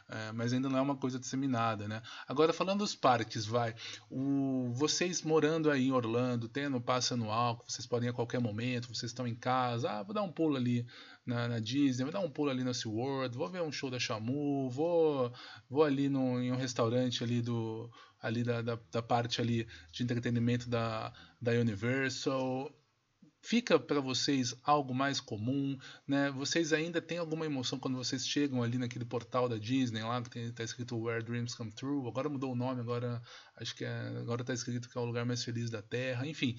É, 0.10 0.32
mas 0.34 0.54
ainda 0.54 0.70
não 0.70 0.78
é 0.78 0.82
uma 0.82 0.98
coisa 0.98 1.18
disseminada, 1.18 1.88
né? 1.88 2.02
Agora 2.28 2.52
falando 2.52 2.80
dos 2.80 2.94
parques, 2.94 3.46
vai, 3.46 3.74
o, 4.10 4.72
vocês 4.74 5.22
morando 5.22 5.72
aí 5.72 5.88
em 5.88 5.92
Orlando, 5.92 6.50
tendo 6.50 6.80
passe 6.82 7.14
anual, 7.14 7.58
que 7.60 7.72
vocês 7.72 7.88
podem 7.88 8.08
ir 8.08 8.12
a 8.12 8.14
qualquer 8.14 8.40
momento, 8.40 8.94
vocês 8.94 9.12
estão 9.12 9.26
em 9.26 9.36
casa, 9.36 9.90
ah, 9.90 10.04
vou 10.04 10.14
dar 10.14 10.22
um 10.22 10.32
pulo 10.32 10.58
ali 10.58 10.86
na, 11.26 11.48
na, 11.48 11.60
Disney, 11.60 12.04
vou 12.04 12.14
dar 12.14 12.20
um 12.20 12.30
pulo 12.30 12.50
ali 12.50 12.64
na 12.64 12.74
SeaWorld, 12.74 13.38
vou 13.38 13.50
ver 13.50 13.62
um 13.62 13.72
show 13.72 13.90
da 13.90 13.98
Shamu, 13.98 14.70
vou, 14.70 15.32
vou 15.70 15.84
ali 15.84 16.10
no, 16.10 16.42
em 16.42 16.52
um 16.52 16.58
restaurante 16.58 17.24
ali 17.24 17.42
do 17.42 17.90
ali 18.22 18.44
da, 18.44 18.62
da, 18.62 18.80
da 18.92 19.02
parte 19.02 19.42
ali 19.42 19.68
de 19.92 20.04
entretenimento 20.04 20.70
da, 20.70 21.12
da 21.42 21.52
Universal 21.52 22.72
fica 23.44 23.78
para 23.78 24.00
vocês 24.00 24.56
algo 24.64 24.96
mais 24.96 25.20
comum, 25.20 25.78
né? 26.08 26.32
Vocês 26.32 26.72
ainda 26.72 27.02
têm 27.02 27.18
alguma 27.18 27.46
emoção 27.46 27.78
quando 27.78 27.98
vocês 27.98 28.26
chegam 28.26 28.64
ali 28.64 28.78
naquele 28.78 29.04
portal 29.04 29.50
da 29.50 29.58
Disney 29.58 30.02
lá 30.02 30.22
que 30.24 30.40
está 30.40 30.64
escrito 30.64 30.98
Where 30.98 31.22
Dreams 31.22 31.54
Come 31.54 31.72
True. 31.74 32.08
Agora 32.08 32.30
mudou 32.30 32.54
o 32.54 32.56
nome, 32.56 32.80
agora 32.80 33.22
acho 33.58 33.76
que 33.76 33.84
é, 33.84 33.92
agora 34.18 34.42
está 34.42 34.54
escrito 34.54 34.90
que 34.90 34.98
é 34.98 35.02
o 35.02 35.06
lugar 35.06 35.26
mais 35.26 35.44
feliz 35.44 35.70
da 35.70 35.82
Terra. 35.82 36.26
Enfim, 36.26 36.56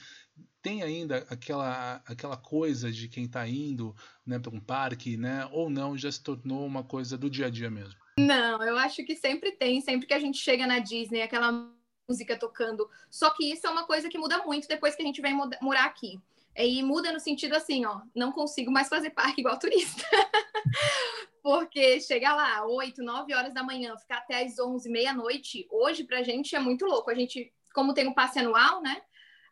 tem 0.61 0.83
ainda 0.83 1.27
aquela 1.31 2.03
aquela 2.07 2.37
coisa 2.37 2.93
de 2.93 3.09
quem 3.09 3.25
está 3.25 3.49
indo, 3.49 3.97
né, 4.27 4.39
para 4.39 4.55
um 4.55 4.61
parque, 4.61 5.17
né? 5.17 5.49
Ou 5.53 5.71
não, 5.71 5.97
já 5.97 6.13
se 6.13 6.23
tornou 6.23 6.67
uma 6.67 6.85
coisa 6.85 7.17
do 7.17 7.31
dia 7.31 7.47
a 7.47 7.51
dia 7.51 7.71
mesmo. 7.71 7.99
Não, 8.19 8.63
eu 8.63 8.77
acho 8.77 9.03
que 9.05 9.17
sempre 9.17 9.53
tem, 9.53 9.81
sempre 9.81 10.07
que 10.07 10.15
a 10.15 10.21
gente 10.21 10.39
chega 10.39 10.67
na 10.67 10.81
Disney, 10.81 11.23
aquela 11.23 11.67
música 12.07 12.39
tocando. 12.39 12.89
Só 13.11 13.31
que 13.31 13.51
isso 13.51 13.67
é 13.67 13.71
uma 13.71 13.87
coisa 13.87 14.11
que 14.11 14.19
muda 14.19 14.45
muito 14.45 14.69
depois 14.69 14.95
que 14.95 15.03
a 15.03 15.07
gente 15.07 15.23
vem 15.23 15.35
morar 15.63 15.87
aqui. 15.87 16.21
E 16.57 16.83
muda 16.83 17.13
no 17.13 17.19
sentido 17.19 17.55
assim, 17.55 17.85
ó, 17.85 18.01
não 18.15 18.31
consigo 18.31 18.71
mais 18.71 18.89
fazer 18.89 19.11
parque 19.11 19.41
igual 19.41 19.59
turista. 19.59 20.05
Porque 21.43 22.01
chegar 22.01 22.35
lá 22.35 22.65
8, 22.67 23.03
9 23.03 23.35
horas 23.35 23.53
da 23.53 23.63
manhã, 23.63 23.97
ficar 23.99 24.19
até 24.19 24.45
as 24.45 24.59
11, 24.59 24.89
meia-noite, 24.89 25.67
hoje 25.71 26.05
pra 26.05 26.23
gente 26.23 26.57
é 26.57 26.59
muito 26.59 26.87
louco. 26.87 27.11
A 27.11 27.15
gente, 27.15 27.53
como 27.75 27.93
tem 27.93 28.09
um 28.09 28.15
passe 28.15 28.39
anual, 28.39 28.81
né? 28.81 29.03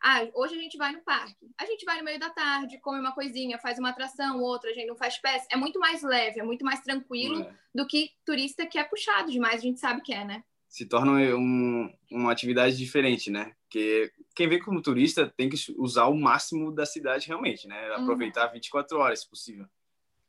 Ah, 0.01 0.27
hoje 0.33 0.55
a 0.55 0.59
gente 0.59 0.77
vai 0.77 0.91
no 0.91 1.01
parque. 1.01 1.49
A 1.57 1.65
gente 1.65 1.85
vai 1.85 1.97
no 1.97 2.03
meio 2.03 2.19
da 2.19 2.29
tarde, 2.29 2.77
come 2.79 2.99
uma 2.99 3.13
coisinha, 3.13 3.57
faz 3.57 3.79
uma 3.79 3.89
atração, 3.89 4.41
outra, 4.41 4.69
a 4.69 4.73
gente 4.73 4.87
não 4.87 4.97
faz 4.97 5.17
peça. 5.17 5.47
É 5.49 5.55
muito 5.55 5.79
mais 5.79 6.01
leve, 6.03 6.39
é 6.41 6.43
muito 6.43 6.65
mais 6.65 6.81
tranquilo 6.81 7.41
é. 7.41 7.53
do 7.73 7.87
que 7.87 8.11
turista 8.25 8.65
que 8.65 8.77
é 8.77 8.83
puxado 8.83 9.31
demais, 9.31 9.55
a 9.55 9.63
gente 9.63 9.79
sabe 9.79 10.01
que 10.01 10.13
é, 10.13 10.25
né? 10.25 10.43
Se 10.73 10.87
torna 10.87 11.11
um, 11.35 11.93
uma 12.09 12.31
atividade 12.31 12.75
diferente, 12.75 13.29
né? 13.29 13.53
Porque 13.61 14.11
quem 14.33 14.49
vem 14.49 14.59
como 14.59 14.81
turista 14.81 15.31
tem 15.37 15.47
que 15.47 15.55
usar 15.77 16.07
o 16.07 16.15
máximo 16.15 16.71
da 16.71 16.83
cidade 16.83 17.27
realmente, 17.27 17.67
né? 17.67 17.89
Uhum. 17.89 18.01
Aproveitar 18.01 18.47
uhum. 18.47 18.53
24 18.53 18.97
horas, 18.97 19.19
se 19.19 19.29
possível. 19.29 19.67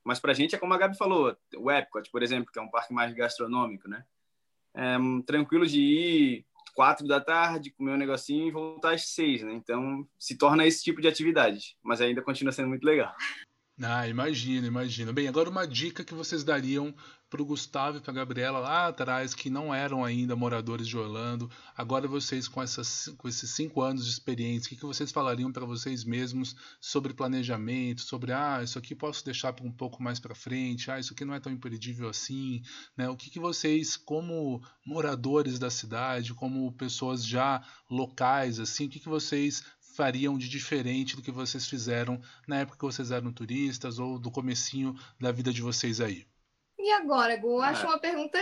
Mas 0.04 0.20
para 0.20 0.32
a 0.32 0.34
gente 0.34 0.54
é 0.54 0.58
como 0.58 0.74
a 0.74 0.76
Gabi 0.76 0.98
falou, 0.98 1.34
o 1.56 1.70
Epcot, 1.70 2.10
por 2.10 2.22
exemplo, 2.22 2.52
que 2.52 2.58
é 2.58 2.62
um 2.62 2.70
parque 2.70 2.92
mais 2.92 3.14
gastronômico, 3.14 3.88
né? 3.88 4.04
É, 4.74 4.98
tranquilo 5.24 5.66
de 5.66 5.80
ir 5.80 6.46
quatro 6.74 7.06
da 7.06 7.22
tarde, 7.22 7.70
comer 7.70 7.92
um 7.92 7.96
negocinho 7.96 8.46
e 8.46 8.50
voltar 8.50 8.92
às 8.92 9.08
seis, 9.08 9.42
né? 9.42 9.54
Então 9.54 10.06
se 10.18 10.36
torna 10.36 10.66
esse 10.66 10.84
tipo 10.84 11.00
de 11.00 11.08
atividade, 11.08 11.74
mas 11.82 12.02
ainda 12.02 12.20
continua 12.20 12.52
sendo 12.52 12.68
muito 12.68 12.84
legal. 12.84 13.16
Ah, 13.82 14.06
imagina, 14.06 14.66
imagina. 14.66 15.10
Bem, 15.10 15.26
agora 15.26 15.48
uma 15.48 15.66
dica 15.66 16.04
que 16.04 16.14
vocês 16.14 16.44
dariam 16.44 16.94
para 17.34 17.42
o 17.42 17.46
Gustavo 17.46 17.98
e 17.98 18.00
para 18.00 18.12
a 18.12 18.14
Gabriela 18.14 18.60
lá 18.60 18.86
atrás, 18.86 19.34
que 19.34 19.50
não 19.50 19.74
eram 19.74 20.04
ainda 20.04 20.36
moradores 20.36 20.86
de 20.86 20.96
Orlando. 20.96 21.50
Agora 21.76 22.06
vocês, 22.06 22.46
com, 22.46 22.62
essas, 22.62 23.12
com 23.18 23.26
esses 23.26 23.50
cinco 23.50 23.82
anos 23.82 24.04
de 24.04 24.10
experiência, 24.12 24.66
o 24.66 24.68
que, 24.68 24.76
que 24.76 24.86
vocês 24.86 25.10
falariam 25.10 25.50
para 25.50 25.66
vocês 25.66 26.04
mesmos 26.04 26.54
sobre 26.80 27.12
planejamento, 27.12 28.02
sobre, 28.02 28.30
ah, 28.30 28.60
isso 28.62 28.78
aqui 28.78 28.94
posso 28.94 29.24
deixar 29.24 29.52
para 29.52 29.66
um 29.66 29.72
pouco 29.72 30.00
mais 30.00 30.20
para 30.20 30.32
frente, 30.32 30.92
ah, 30.92 31.00
isso 31.00 31.12
aqui 31.12 31.24
não 31.24 31.34
é 31.34 31.40
tão 31.40 31.52
imperdível 31.52 32.08
assim, 32.08 32.62
né? 32.96 33.08
O 33.08 33.16
que, 33.16 33.28
que 33.28 33.40
vocês, 33.40 33.96
como 33.96 34.62
moradores 34.86 35.58
da 35.58 35.70
cidade, 35.70 36.34
como 36.34 36.70
pessoas 36.74 37.26
já 37.26 37.66
locais, 37.90 38.60
assim, 38.60 38.86
o 38.86 38.88
que, 38.88 39.00
que 39.00 39.08
vocês 39.08 39.64
fariam 39.96 40.38
de 40.38 40.48
diferente 40.48 41.16
do 41.16 41.22
que 41.22 41.32
vocês 41.32 41.66
fizeram 41.66 42.20
na 42.46 42.58
época 42.58 42.78
que 42.78 42.84
vocês 42.84 43.10
eram 43.10 43.32
turistas 43.32 43.98
ou 43.98 44.20
do 44.20 44.30
comecinho 44.30 44.94
da 45.18 45.32
vida 45.32 45.52
de 45.52 45.60
vocês 45.60 46.00
aí? 46.00 46.24
E 46.84 46.92
agora, 46.92 47.34
Gu? 47.34 47.62
Acho 47.62 47.86
ah. 47.86 47.90
uma 47.90 47.98
pergunta 47.98 48.38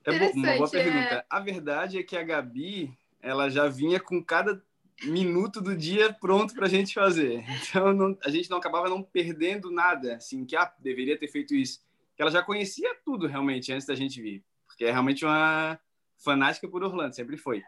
interessante. 0.00 0.46
É 0.46 0.50
uma 0.50 0.56
boa 0.58 0.70
pergunta. 0.70 1.14
É... 1.14 1.24
A 1.28 1.40
verdade 1.40 1.98
é 1.98 2.04
que 2.04 2.16
a 2.16 2.22
Gabi, 2.22 2.96
ela 3.20 3.50
já 3.50 3.66
vinha 3.66 3.98
com 3.98 4.22
cada 4.22 4.62
minuto 5.02 5.60
do 5.60 5.76
dia 5.76 6.12
pronto 6.12 6.54
para 6.54 6.66
a 6.66 6.68
gente 6.68 6.94
fazer. 6.94 7.44
Então, 7.68 7.92
não, 7.92 8.16
a 8.24 8.30
gente 8.30 8.48
não 8.48 8.58
acabava 8.58 8.88
não 8.88 9.02
perdendo 9.02 9.72
nada, 9.72 10.14
assim, 10.14 10.44
que 10.44 10.54
ah, 10.54 10.72
deveria 10.78 11.18
ter 11.18 11.26
feito 11.26 11.52
isso. 11.52 11.80
Que 12.14 12.22
ela 12.22 12.30
já 12.30 12.44
conhecia 12.44 12.94
tudo 13.04 13.26
realmente 13.26 13.72
antes 13.72 13.88
da 13.88 13.94
gente 13.96 14.22
vir, 14.22 14.44
porque 14.68 14.84
é 14.84 14.92
realmente 14.92 15.24
uma 15.24 15.76
fanática 16.16 16.68
por 16.68 16.84
Orlando, 16.84 17.16
sempre 17.16 17.36
foi. 17.36 17.60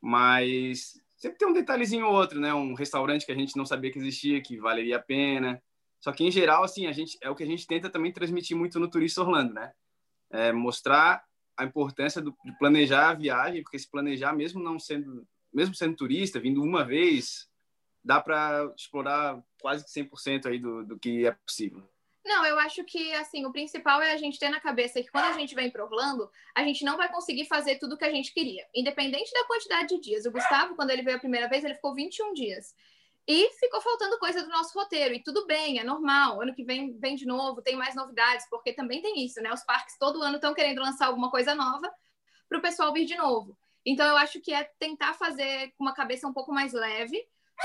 Mas 0.00 0.98
sempre 1.14 1.36
tem 1.36 1.46
um 1.46 1.52
detalhezinho 1.52 2.06
ou 2.06 2.14
outro, 2.14 2.40
né? 2.40 2.54
Um 2.54 2.72
restaurante 2.72 3.26
que 3.26 3.32
a 3.32 3.36
gente 3.36 3.54
não 3.54 3.66
sabia 3.66 3.92
que 3.92 3.98
existia, 3.98 4.40
que 4.40 4.56
valeria 4.56 4.96
a 4.96 5.02
pena. 5.02 5.62
Só 6.06 6.12
que 6.12 6.22
em 6.22 6.30
geral, 6.30 6.62
assim, 6.62 6.86
a 6.86 6.92
gente 6.92 7.18
é 7.20 7.28
o 7.28 7.34
que 7.34 7.42
a 7.42 7.46
gente 7.46 7.66
tenta 7.66 7.90
também 7.90 8.12
transmitir 8.12 8.56
muito 8.56 8.78
no 8.78 8.88
Turista 8.88 9.22
Orlando, 9.22 9.52
né? 9.52 9.72
É 10.30 10.52
mostrar 10.52 11.24
a 11.56 11.64
importância 11.64 12.22
do, 12.22 12.32
de 12.44 12.56
planejar 12.60 13.10
a 13.10 13.14
viagem, 13.14 13.60
porque 13.60 13.76
se 13.76 13.90
planejar 13.90 14.32
mesmo 14.32 14.62
não 14.62 14.78
sendo, 14.78 15.26
mesmo 15.52 15.74
sendo 15.74 15.96
turista, 15.96 16.38
vindo 16.38 16.62
uma 16.62 16.84
vez, 16.84 17.48
dá 18.04 18.20
para 18.20 18.72
explorar 18.76 19.42
quase 19.60 19.84
que 19.84 19.90
100% 19.90 20.46
aí 20.46 20.60
do, 20.60 20.84
do 20.84 20.96
que 20.96 21.26
é 21.26 21.32
possível. 21.32 21.82
Não, 22.24 22.46
eu 22.46 22.56
acho 22.60 22.84
que 22.84 23.12
assim, 23.14 23.44
o 23.44 23.50
principal 23.50 24.00
é 24.00 24.12
a 24.12 24.16
gente 24.16 24.38
ter 24.38 24.48
na 24.48 24.60
cabeça 24.60 25.02
que 25.02 25.10
quando 25.10 25.24
a 25.24 25.32
gente 25.32 25.56
vem 25.56 25.72
para 25.72 25.84
Orlando, 25.84 26.30
a 26.54 26.62
gente 26.62 26.84
não 26.84 26.96
vai 26.96 27.10
conseguir 27.10 27.46
fazer 27.46 27.80
tudo 27.80 27.96
o 27.96 27.98
que 27.98 28.04
a 28.04 28.12
gente 28.12 28.32
queria, 28.32 28.64
independente 28.72 29.32
da 29.32 29.44
quantidade 29.44 29.88
de 29.88 30.00
dias. 30.00 30.24
O 30.24 30.30
Gustavo, 30.30 30.76
quando 30.76 30.90
ele 30.90 31.02
veio 31.02 31.16
a 31.16 31.20
primeira 31.20 31.48
vez, 31.48 31.64
ele 31.64 31.74
ficou 31.74 31.92
21 31.96 32.32
dias. 32.32 32.76
E 33.28 33.50
ficou 33.58 33.80
faltando 33.80 34.18
coisa 34.18 34.42
do 34.42 34.48
nosso 34.48 34.78
roteiro, 34.78 35.14
e 35.14 35.22
tudo 35.22 35.46
bem, 35.46 35.78
é 35.78 35.84
normal. 35.84 36.40
Ano 36.40 36.54
que 36.54 36.64
vem 36.64 36.96
vem 36.98 37.16
de 37.16 37.26
novo, 37.26 37.60
tem 37.60 37.74
mais 37.74 37.94
novidades, 37.94 38.46
porque 38.48 38.72
também 38.72 39.02
tem 39.02 39.24
isso, 39.24 39.40
né? 39.40 39.52
Os 39.52 39.64
parques 39.64 39.98
todo 39.98 40.22
ano 40.22 40.36
estão 40.36 40.54
querendo 40.54 40.80
lançar 40.80 41.06
alguma 41.06 41.30
coisa 41.30 41.54
nova 41.54 41.92
para 42.48 42.58
o 42.58 42.62
pessoal 42.62 42.92
vir 42.92 43.04
de 43.04 43.16
novo. 43.16 43.58
Então 43.84 44.06
eu 44.06 44.16
acho 44.16 44.40
que 44.40 44.52
é 44.52 44.64
tentar 44.78 45.14
fazer 45.14 45.72
com 45.76 45.84
uma 45.84 45.94
cabeça 45.94 46.26
um 46.26 46.32
pouco 46.32 46.52
mais 46.52 46.72
leve, 46.72 47.20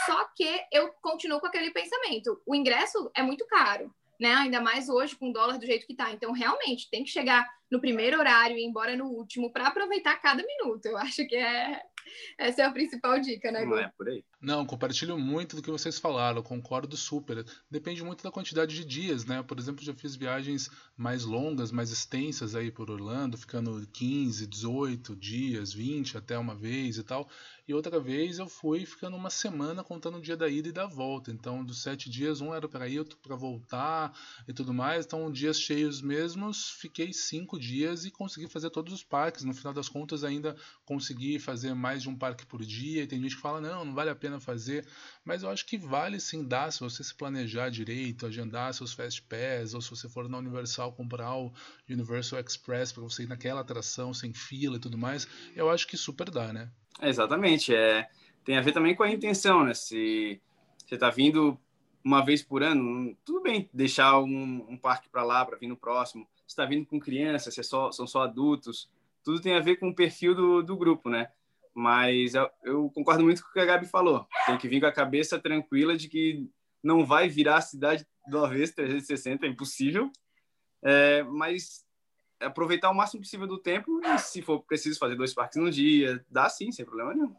só 0.06 0.26
que 0.36 0.66
eu 0.72 0.92
continuo 1.02 1.40
com 1.40 1.48
aquele 1.48 1.72
pensamento. 1.72 2.42
O 2.46 2.56
ingresso 2.56 3.12
é 3.16 3.22
muito 3.22 3.46
caro 3.46 3.94
né? 4.22 4.36
Ainda 4.36 4.62
mais 4.62 4.88
hoje 4.88 5.16
com 5.16 5.32
o 5.32 5.34
dólar 5.34 5.58
do 5.58 5.66
jeito 5.66 5.88
que 5.88 5.94
está. 5.94 6.12
Então, 6.12 6.32
realmente, 6.32 6.88
tem 6.92 7.04
que 7.04 7.10
chegar 7.10 7.50
no 7.72 7.82
primeiro 7.82 8.20
horário 8.20 8.56
e 8.56 8.62
ir 8.62 8.66
embora 8.66 8.96
no 8.96 9.06
último 9.06 9.52
para 9.52 9.68
aproveitar 9.68 10.16
cada 10.22 10.46
minuto. 10.46 10.86
Eu 10.86 10.96
acho 10.96 11.26
que 11.28 11.36
é 11.36 11.82
essa 12.38 12.62
é 12.62 12.66
a 12.66 12.72
principal 12.72 13.20
dica, 13.20 13.52
né, 13.52 13.66
Não 13.66 13.80
é 13.80 13.92
por 13.98 14.08
aí. 14.08 14.24
Não, 14.42 14.66
compartilho 14.66 15.20
muito 15.20 15.56
do 15.56 15.62
que 15.62 15.70
vocês 15.70 16.00
falaram, 16.00 16.42
concordo 16.42 16.98
super. 16.98 17.46
Depende 17.70 18.04
muito 18.04 18.24
da 18.24 18.32
quantidade 18.32 18.74
de 18.74 18.84
dias, 18.84 19.24
né? 19.24 19.44
Por 19.44 19.60
exemplo, 19.60 19.86
já 19.86 19.94
fiz 19.94 20.16
viagens 20.16 20.68
mais 20.98 21.24
longas, 21.24 21.72
mais 21.72 21.92
extensas 21.92 22.56
aí 22.56 22.72
por 22.72 22.90
Orlando, 22.90 23.38
ficando 23.38 23.88
15, 23.94 24.48
18 24.48 25.16
dias, 25.16 25.72
20 25.72 26.18
até 26.18 26.40
uma 26.40 26.56
vez 26.56 26.98
e 26.98 27.04
tal. 27.04 27.30
E 27.68 27.74
outra 27.74 28.00
vez 28.00 28.40
eu 28.40 28.50
fui 28.50 28.86
ficando 28.86 29.16
uma 29.16 29.30
semana 29.30 29.84
contando 29.84 30.18
o 30.18 30.22
dia 30.22 30.36
da 30.36 30.50
ida 30.50 30.70
e 30.70 30.72
da 30.72 30.88
volta. 30.88 31.32
Então, 31.32 31.64
dos 31.64 31.82
sete 31.82 32.10
dias, 32.10 32.42
um 32.42 32.54
era 32.54 32.68
para 32.68 32.90
ir, 32.90 32.98
outro 32.98 33.20
para 33.20 33.36
voltar 33.36 34.12
e 34.48 34.54
tudo 34.54 34.74
mais. 34.74 35.06
Então, 35.06 35.32
dias 35.32 35.60
cheios 35.60 36.02
mesmos, 36.02 36.72
fiquei 36.72 37.14
cinco 37.14 37.60
dias 37.60 38.06
e 38.06 38.12
consegui 38.12 38.48
fazer 38.48 38.72
todos 38.72 38.92
os 38.92 39.04
parques. 39.04 39.44
No 39.44 39.54
final 39.54 39.74
das 39.74 39.88
contas, 39.88 40.24
ainda 40.24 40.56
consegui 40.84 41.38
fazer 41.38 41.76
mais 41.76 42.02
de 42.02 42.10
um 42.10 42.18
parque 42.18 42.46
por 42.46 42.66
dia. 42.66 43.04
E 43.04 43.08
tem 43.08 43.22
gente 43.22 43.36
que 43.36 43.42
fala, 43.42 43.62
não, 43.62 43.86
não 43.86 43.94
vale 43.94 44.10
a 44.10 44.16
pena 44.16 44.31
fazer. 44.40 44.86
Mas 45.26 45.44
eu 45.44 45.50
acho 45.50 45.66
que 45.66 45.78
vale 45.78 46.20
sim 46.20 46.48
dar, 46.48 46.72
se 46.72 46.80
você 46.80 47.04
se 47.04 47.14
planejar 47.14 47.70
direito, 47.70 48.26
agendar 48.26 48.74
seus 48.74 48.94
Fast 48.94 49.22
Pass, 49.24 49.74
ou 49.74 49.82
se 49.82 49.90
você 49.90 50.08
for 50.08 50.30
na 50.30 50.38
Universal 50.38 50.94
comprar 50.94 51.36
o 51.36 51.52
Universal 51.90 52.40
Express 52.40 52.92
para 52.92 53.04
você 53.04 53.24
ir 53.24 53.28
naquela 53.28 53.62
atração 53.62 54.14
sem 54.14 54.34
fila 54.34 54.78
e 54.78 54.80
tudo 54.80 54.98
mais. 54.98 55.28
Eu 55.56 55.70
acho 55.70 55.88
que 55.88 55.98
super 55.98 56.30
dá, 56.30 56.54
né? 56.54 56.70
Exatamente. 57.02 57.74
É, 57.74 58.08
tem 58.44 58.58
a 58.58 58.62
ver 58.62 58.72
também 58.72 58.96
com 58.96 59.04
a 59.04 59.12
intenção, 59.12 59.64
né? 59.64 59.74
Se 59.74 60.40
você 60.86 60.96
está 60.96 61.10
vindo 61.10 61.60
uma 62.04 62.24
vez 62.24 62.42
por 62.42 62.64
ano, 62.64 63.16
tudo 63.24 63.42
bem 63.42 63.70
deixar 63.74 64.20
um, 64.20 64.66
um 64.70 64.78
parque 64.78 65.10
para 65.10 65.24
lá 65.24 65.46
para 65.46 65.58
vir 65.58 65.68
no 65.68 65.78
próximo. 65.78 66.28
Está 66.48 66.66
vindo 66.66 66.86
com 66.86 67.00
crianças, 67.00 67.58
é 67.58 67.64
só, 67.64 67.92
são 67.92 68.06
só 68.06 68.24
adultos, 68.24 68.90
tudo 69.24 69.42
tem 69.42 69.54
a 69.54 69.60
ver 69.60 69.78
com 69.78 69.90
o 69.90 69.96
perfil 69.96 70.36
do, 70.36 70.62
do 70.62 70.76
grupo, 70.76 71.10
né? 71.10 71.30
Mas 71.74 72.34
eu, 72.64 72.90
concordo 72.92 73.24
muito 73.24 73.42
com 73.42 73.50
o 73.50 73.54
que 73.54 73.60
a 73.60 73.66
Gabi 73.66 73.86
falou. 73.86 74.28
Tem 74.46 74.58
que 74.58 74.68
vir 74.68 74.82
com 74.82 74.88
a 74.88 74.92
cabeça 74.92 75.40
tranquila 75.40 75.96
de 75.96 76.10
que 76.10 76.50
não 76.84 77.06
vai 77.06 77.30
virar 77.30 77.58
a 77.58 77.62
cidade 77.62 78.06
de 78.28 78.36
uma 78.36 78.50
vez 78.50 78.72
360, 78.72 79.46
é 79.46 79.50
impossível. 79.50 80.12
É, 80.84 81.24
mas 81.24 81.86
aproveitar 82.40 82.90
o 82.90 82.96
máximo 82.96 83.22
possível 83.22 83.48
do 83.48 83.60
tempo 83.60 84.02
e 84.04 84.18
se 84.18 84.42
for 84.42 84.64
preciso 84.64 85.00
fazer 85.00 85.16
dois 85.16 85.34
parques 85.34 85.62
no 85.62 85.70
dia, 85.70 86.26
dá 86.30 86.50
sim, 86.50 86.72
sem 86.72 86.84
problema 86.84 87.14
nenhum. 87.14 87.36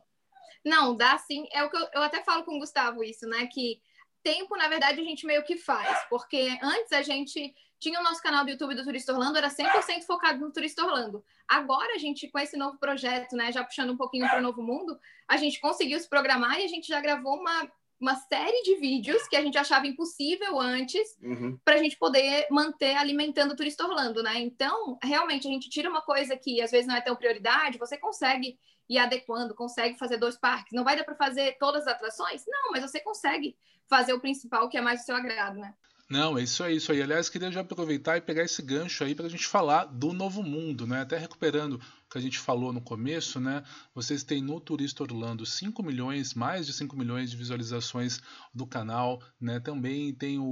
Não, 0.64 0.96
dá 0.96 1.18
sim. 1.18 1.46
É 1.52 1.64
o 1.64 1.70
que 1.70 1.76
eu, 1.76 1.88
eu 1.94 2.02
até 2.02 2.22
falo 2.22 2.44
com 2.44 2.56
o 2.56 2.60
Gustavo 2.60 3.02
isso, 3.02 3.26
né? 3.26 3.46
Que 3.46 3.80
tempo, 4.22 4.56
na 4.56 4.68
verdade, 4.68 5.00
a 5.00 5.04
gente 5.04 5.26
meio 5.26 5.42
que 5.44 5.56
faz, 5.56 6.06
porque 6.08 6.58
antes 6.62 6.92
a 6.92 7.02
gente 7.02 7.54
tinha 7.82 7.98
o 7.98 8.04
nosso 8.04 8.22
canal 8.22 8.44
do 8.44 8.50
YouTube 8.50 8.76
do 8.76 8.84
Turista 8.84 9.12
Orlando, 9.12 9.38
era 9.38 9.48
100% 9.48 10.04
focado 10.04 10.38
no 10.38 10.52
Turista 10.52 10.84
Orlando. 10.84 11.24
Agora 11.48 11.94
a 11.96 11.98
gente, 11.98 12.28
com 12.28 12.38
esse 12.38 12.56
novo 12.56 12.78
projeto, 12.78 13.34
né, 13.34 13.50
já 13.50 13.64
puxando 13.64 13.90
um 13.90 13.96
pouquinho 13.96 14.28
para 14.28 14.38
o 14.38 14.42
Novo 14.42 14.62
Mundo, 14.62 14.96
a 15.28 15.36
gente 15.36 15.60
conseguiu 15.60 15.98
se 15.98 16.08
programar 16.08 16.60
e 16.60 16.64
a 16.64 16.68
gente 16.68 16.86
já 16.86 17.00
gravou 17.00 17.34
uma, 17.34 17.68
uma 18.00 18.14
série 18.14 18.62
de 18.62 18.76
vídeos 18.76 19.26
que 19.26 19.34
a 19.34 19.42
gente 19.42 19.58
achava 19.58 19.84
impossível 19.84 20.60
antes 20.60 21.16
uhum. 21.20 21.58
para 21.64 21.74
a 21.74 21.78
gente 21.78 21.96
poder 21.96 22.46
manter 22.52 22.96
alimentando 22.96 23.50
o 23.50 23.56
Turista 23.56 23.84
Orlando, 23.84 24.22
né? 24.22 24.38
Então, 24.38 24.96
realmente, 25.02 25.48
a 25.48 25.50
gente 25.50 25.68
tira 25.68 25.90
uma 25.90 26.02
coisa 26.02 26.36
que 26.36 26.62
às 26.62 26.70
vezes 26.70 26.86
não 26.86 26.94
é 26.94 27.00
tão 27.00 27.16
prioridade, 27.16 27.78
você 27.78 27.98
consegue 27.98 28.56
ir 28.88 28.98
adequando, 28.98 29.54
consegue 29.54 29.98
fazer 29.98 30.16
dois 30.16 30.36
parques. 30.36 30.72
Não 30.72 30.84
vai 30.84 30.96
dar 30.96 31.04
para 31.04 31.14
fazer 31.14 31.56
todas 31.58 31.86
as 31.86 31.94
atrações? 31.94 32.44
Não, 32.46 32.70
mas 32.70 32.82
você 32.82 33.00
consegue 33.00 33.56
fazer 33.88 34.12
o 34.12 34.20
principal 34.20 34.68
que 34.68 34.76
é 34.76 34.80
mais 34.80 35.00
do 35.00 35.06
seu 35.06 35.16
agrado, 35.16 35.58
né? 35.58 35.74
Não, 36.12 36.36
é 36.36 36.42
isso 36.42 36.62
aí, 36.62 36.76
isso 36.76 36.92
aí. 36.92 37.00
Aliás, 37.00 37.30
queria 37.30 37.50
já 37.50 37.62
aproveitar 37.62 38.18
e 38.18 38.20
pegar 38.20 38.42
esse 38.42 38.60
gancho 38.60 39.02
aí 39.02 39.14
para 39.14 39.24
a 39.24 39.30
gente 39.30 39.46
falar 39.46 39.86
do 39.86 40.12
novo 40.12 40.42
mundo, 40.42 40.86
né? 40.86 41.00
Até 41.00 41.16
recuperando 41.16 41.80
que 42.12 42.18
a 42.18 42.20
gente 42.20 42.38
falou 42.38 42.72
no 42.72 42.80
começo, 42.80 43.40
né? 43.40 43.64
Vocês 43.94 44.22
têm 44.22 44.42
no 44.42 44.60
Turista 44.60 45.02
Orlando 45.02 45.46
5 45.46 45.82
milhões, 45.82 46.34
mais 46.34 46.66
de 46.66 46.72
5 46.72 46.94
milhões 46.96 47.30
de 47.30 47.36
visualizações 47.36 48.20
do 48.54 48.66
canal, 48.66 49.22
né? 49.40 49.58
Também 49.58 50.12
tem 50.14 50.38
o, 50.38 50.44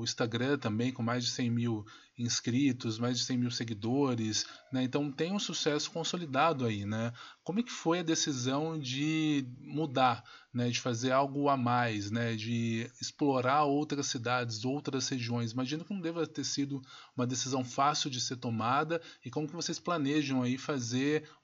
o 0.00 0.04
Instagram 0.04 0.58
também 0.58 0.92
com 0.92 1.02
mais 1.02 1.24
de 1.24 1.30
100 1.30 1.50
mil 1.50 1.86
inscritos, 2.20 2.98
mais 2.98 3.18
de 3.18 3.24
100 3.24 3.38
mil 3.38 3.50
seguidores, 3.50 4.44
né? 4.70 4.82
Então 4.82 5.10
tem 5.10 5.32
um 5.32 5.38
sucesso 5.38 5.90
consolidado 5.90 6.66
aí, 6.66 6.84
né? 6.84 7.12
Como 7.42 7.60
é 7.60 7.62
que 7.62 7.72
foi 7.72 8.00
a 8.00 8.04
decisão 8.04 8.78
de 8.78 9.46
mudar, 9.58 10.22
né? 10.52 10.68
De 10.68 10.80
fazer 10.80 11.12
algo 11.12 11.48
a 11.48 11.56
mais, 11.56 12.10
né? 12.10 12.36
De 12.36 12.90
explorar 13.00 13.64
outras 13.64 14.06
cidades, 14.06 14.64
outras 14.64 15.08
regiões. 15.08 15.52
Imagino 15.52 15.84
que 15.84 15.94
não 15.94 16.00
deva 16.00 16.26
ter 16.26 16.44
sido 16.44 16.82
uma 17.16 17.26
decisão 17.26 17.64
fácil 17.64 18.10
de 18.10 18.20
ser 18.20 18.36
tomada 18.36 19.00
e 19.24 19.30
como 19.30 19.48
que 19.48 19.56
vocês 19.56 19.78
planejam 19.78 20.42
aí 20.42 20.58
fazer 20.58 20.89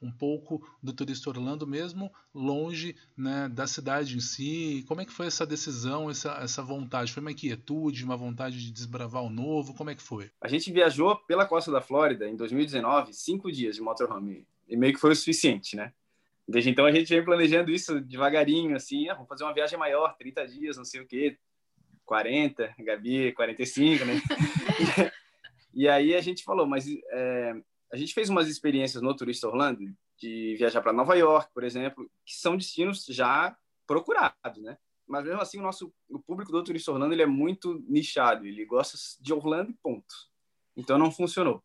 um 0.01 0.11
pouco 0.11 0.67
do 0.83 0.93
turista 0.93 1.31
Orlando 1.31 1.67
mesmo 1.67 2.13
longe, 2.35 2.97
né? 3.17 3.49
Da 3.49 3.67
cidade 3.67 4.17
em 4.17 4.21
si. 4.21 4.85
Como 4.87 5.01
é 5.01 5.05
que 5.05 5.13
foi 5.13 5.27
essa 5.27 5.47
decisão, 5.47 6.11
essa, 6.11 6.33
essa 6.43 6.63
vontade? 6.63 7.13
Foi 7.13 7.21
uma 7.21 7.33
inquietude, 7.33 8.05
uma 8.05 8.17
vontade 8.17 8.59
de 8.59 8.71
desbravar 8.71 9.23
o 9.23 9.31
novo? 9.31 9.75
Como 9.75 9.91
é 9.91 9.95
que 9.95 10.03
foi? 10.03 10.31
A 10.41 10.49
gente 10.49 10.73
viajou 10.73 11.17
pela 11.27 11.47
costa 11.47 11.71
da 11.71 11.81
Flórida 11.81 12.29
em 12.29 12.37
2019, 12.37 13.13
cinco 13.13 13.51
dias 13.51 13.77
de 13.77 13.83
motorhome. 13.83 14.47
E 14.69 14.77
meio 14.77 14.93
que 14.93 15.01
foi 15.01 15.13
o 15.13 15.17
suficiente, 15.17 15.77
né? 15.77 15.93
Desde 16.49 16.71
então 16.71 16.87
a 16.87 16.93
gente 16.93 17.09
vem 17.09 17.25
planejando 17.25 17.73
isso 17.73 18.01
devagarinho, 18.01 18.77
assim, 18.77 19.09
ah, 19.09 19.15
vamos 19.15 19.29
fazer 19.29 19.43
uma 19.43 19.55
viagem 19.55 19.79
maior, 19.79 20.17
30 20.17 20.47
dias, 20.47 20.77
não 20.77 20.85
sei 20.85 21.01
o 21.01 21.07
quê, 21.07 21.37
40, 22.05 22.73
Gabi, 22.79 23.33
45, 23.33 24.05
né? 24.05 24.15
e 25.75 25.89
aí 25.89 26.15
a 26.15 26.21
gente 26.21 26.45
falou, 26.45 26.65
mas 26.65 26.87
é, 27.11 27.57
a 27.93 27.97
gente 27.97 28.15
fez 28.15 28.29
umas 28.29 28.49
experiências 28.49 29.03
no 29.03 29.15
Turista 29.15 29.49
Orlando, 29.49 29.81
de 30.19 30.57
viajar 30.57 30.81
para 30.81 30.93
Nova 30.93 31.15
York, 31.15 31.53
por 31.53 31.63
exemplo, 31.63 32.11
que 32.25 32.35
são 32.35 32.57
destinos 32.57 33.05
já 33.07 33.57
procurados, 33.87 34.63
né? 34.63 34.77
Mas 35.07 35.25
mesmo 35.25 35.41
assim 35.41 35.59
o 35.59 35.63
nosso 35.63 35.93
o 36.09 36.19
público 36.19 36.51
do 36.51 36.65
Turista 36.65 36.91
Orlando 36.91 37.15
ele 37.15 37.23
é 37.23 37.27
muito 37.27 37.85
nichado, 37.89 38.45
ele 38.45 38.65
gosta 38.65 38.99
de 39.21 39.33
Orlando 39.33 39.71
e 39.71 39.75
ponto. 39.75 40.15
Então 40.77 40.99
não 40.99 41.13
funcionou. 41.13 41.63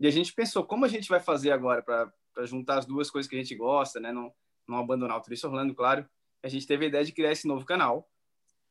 E 0.00 0.06
a 0.06 0.10
gente 0.10 0.34
pensou, 0.34 0.64
como 0.64 0.84
a 0.84 0.88
gente 0.88 1.08
vai 1.08 1.20
fazer 1.20 1.52
agora 1.52 1.80
para 1.82 2.46
juntar 2.46 2.78
as 2.78 2.86
duas 2.86 3.08
coisas 3.10 3.28
que 3.30 3.36
a 3.36 3.38
gente 3.38 3.54
gosta, 3.54 4.00
né? 4.00 4.10
Não, 4.10 4.32
não 4.68 4.78
abandonar 4.78 5.16
o 5.16 5.22
Turista 5.22 5.46
Orlando, 5.46 5.74
claro. 5.74 6.08
A 6.42 6.48
gente 6.48 6.66
teve 6.66 6.86
a 6.86 6.88
ideia 6.88 7.04
de 7.04 7.12
criar 7.12 7.30
esse 7.30 7.46
novo 7.46 7.64
canal. 7.64 8.10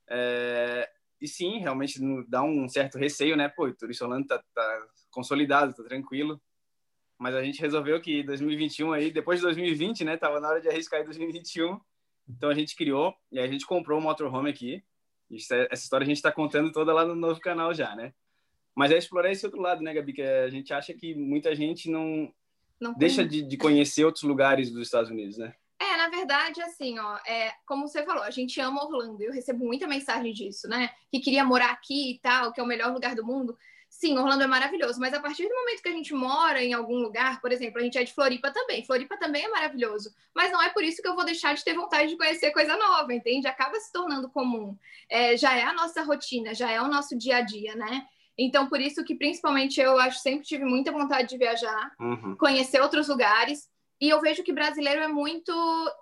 É... 0.09 0.89
E 1.21 1.27
sim, 1.27 1.59
realmente 1.59 1.99
dá 2.27 2.43
um 2.43 2.67
certo 2.67 2.97
receio, 2.97 3.37
né? 3.37 3.47
Pô, 3.47 3.67
o 3.67 3.73
Turista 3.73 4.03
Orlando 4.03 4.27
tá, 4.27 4.43
tá 4.53 4.87
consolidado, 5.09 5.73
tá 5.73 5.83
tranquilo. 5.83 6.41
Mas 7.21 7.35
a 7.35 7.43
gente 7.43 7.61
resolveu 7.61 8.01
que 8.01 8.23
2021 8.23 8.93
aí, 8.93 9.11
depois 9.11 9.37
de 9.37 9.45
2020, 9.45 10.03
né? 10.03 10.17
Tava 10.17 10.39
na 10.39 10.49
hora 10.49 10.59
de 10.59 10.67
arriscar 10.67 11.01
em 11.01 11.05
2021. 11.05 11.79
Então 12.27 12.49
a 12.49 12.53
gente 12.55 12.75
criou 12.75 13.13
e 13.31 13.39
a 13.39 13.45
gente 13.45 13.63
comprou 13.63 13.99
o 13.99 14.01
motorhome 14.01 14.49
aqui. 14.49 14.83
Essa 15.31 15.83
história 15.83 16.03
a 16.03 16.07
gente 16.07 16.17
está 16.17 16.31
contando 16.31 16.71
toda 16.71 16.91
lá 16.91 17.05
no 17.05 17.13
novo 17.13 17.39
canal 17.39 17.75
já, 17.75 17.95
né? 17.95 18.11
Mas 18.73 18.91
é 18.91 18.97
explorar 18.97 19.31
esse 19.31 19.45
outro 19.45 19.61
lado, 19.61 19.83
né, 19.83 19.93
Gabi? 19.93 20.13
Que 20.13 20.23
a 20.23 20.49
gente 20.49 20.73
acha 20.73 20.95
que 20.95 21.13
muita 21.13 21.53
gente 21.53 21.91
não, 21.91 22.33
não 22.79 22.95
deixa 22.95 23.23
de, 23.23 23.43
de, 23.43 23.55
conhecer 23.55 24.03
outros 24.03 24.23
lugares 24.23 24.71
dos 24.71 24.87
Estados 24.87 25.11
Unidos, 25.11 25.37
né? 25.37 25.53
É, 25.79 25.97
na 25.97 26.09
verdade, 26.09 26.59
assim, 26.63 26.97
ó, 26.97 27.17
é, 27.27 27.53
como 27.67 27.87
você 27.87 28.03
falou, 28.03 28.23
a 28.23 28.31
gente 28.31 28.59
ama 28.59 28.83
Orlando. 28.83 29.21
Eu 29.21 29.31
recebo 29.31 29.63
muita 29.63 29.87
mensagem 29.87 30.33
disso, 30.33 30.67
né? 30.67 30.89
Que 31.11 31.19
queria 31.19 31.45
morar 31.45 31.69
aqui 31.69 32.13
e 32.13 32.19
tal, 32.19 32.51
que 32.51 32.59
é 32.59 32.63
o 32.63 32.67
melhor 32.67 32.91
lugar 32.91 33.13
do 33.13 33.23
mundo. 33.23 33.55
Sim, 33.91 34.17
Orlando 34.17 34.43
é 34.43 34.47
maravilhoso, 34.47 35.01
mas 35.01 35.13
a 35.13 35.19
partir 35.19 35.45
do 35.49 35.53
momento 35.53 35.81
que 35.81 35.89
a 35.89 35.91
gente 35.91 36.13
mora 36.13 36.63
em 36.63 36.71
algum 36.71 36.99
lugar, 36.99 37.41
por 37.41 37.51
exemplo, 37.51 37.77
a 37.77 37.83
gente 37.83 37.97
é 37.97 38.03
de 38.05 38.13
Floripa 38.13 38.49
também. 38.49 38.85
Floripa 38.85 39.17
também 39.17 39.43
é 39.43 39.49
maravilhoso, 39.49 40.15
mas 40.33 40.49
não 40.49 40.61
é 40.61 40.69
por 40.69 40.81
isso 40.81 41.01
que 41.01 41.07
eu 41.09 41.13
vou 41.13 41.25
deixar 41.25 41.53
de 41.53 41.63
ter 41.63 41.73
vontade 41.73 42.07
de 42.07 42.17
conhecer 42.17 42.51
coisa 42.51 42.77
nova, 42.77 43.13
entende? 43.13 43.47
Acaba 43.47 43.77
se 43.81 43.91
tornando 43.91 44.29
comum. 44.29 44.77
É, 45.09 45.35
já 45.35 45.57
é 45.57 45.63
a 45.63 45.73
nossa 45.73 46.03
rotina, 46.03 46.55
já 46.55 46.71
é 46.71 46.81
o 46.81 46.87
nosso 46.87 47.17
dia 47.17 47.37
a 47.37 47.41
dia, 47.41 47.75
né? 47.75 48.07
Então, 48.37 48.69
por 48.69 48.79
isso 48.79 49.03
que 49.03 49.13
principalmente 49.13 49.81
eu 49.81 49.99
acho 49.99 50.19
sempre 50.19 50.47
tive 50.47 50.63
muita 50.63 50.89
vontade 50.89 51.27
de 51.27 51.37
viajar, 51.37 51.91
uhum. 51.99 52.37
conhecer 52.37 52.81
outros 52.81 53.09
lugares. 53.09 53.69
E 53.99 54.09
eu 54.09 54.21
vejo 54.21 54.41
que 54.41 54.53
brasileiro 54.53 55.01
é 55.01 55.07
muito. 55.09 55.53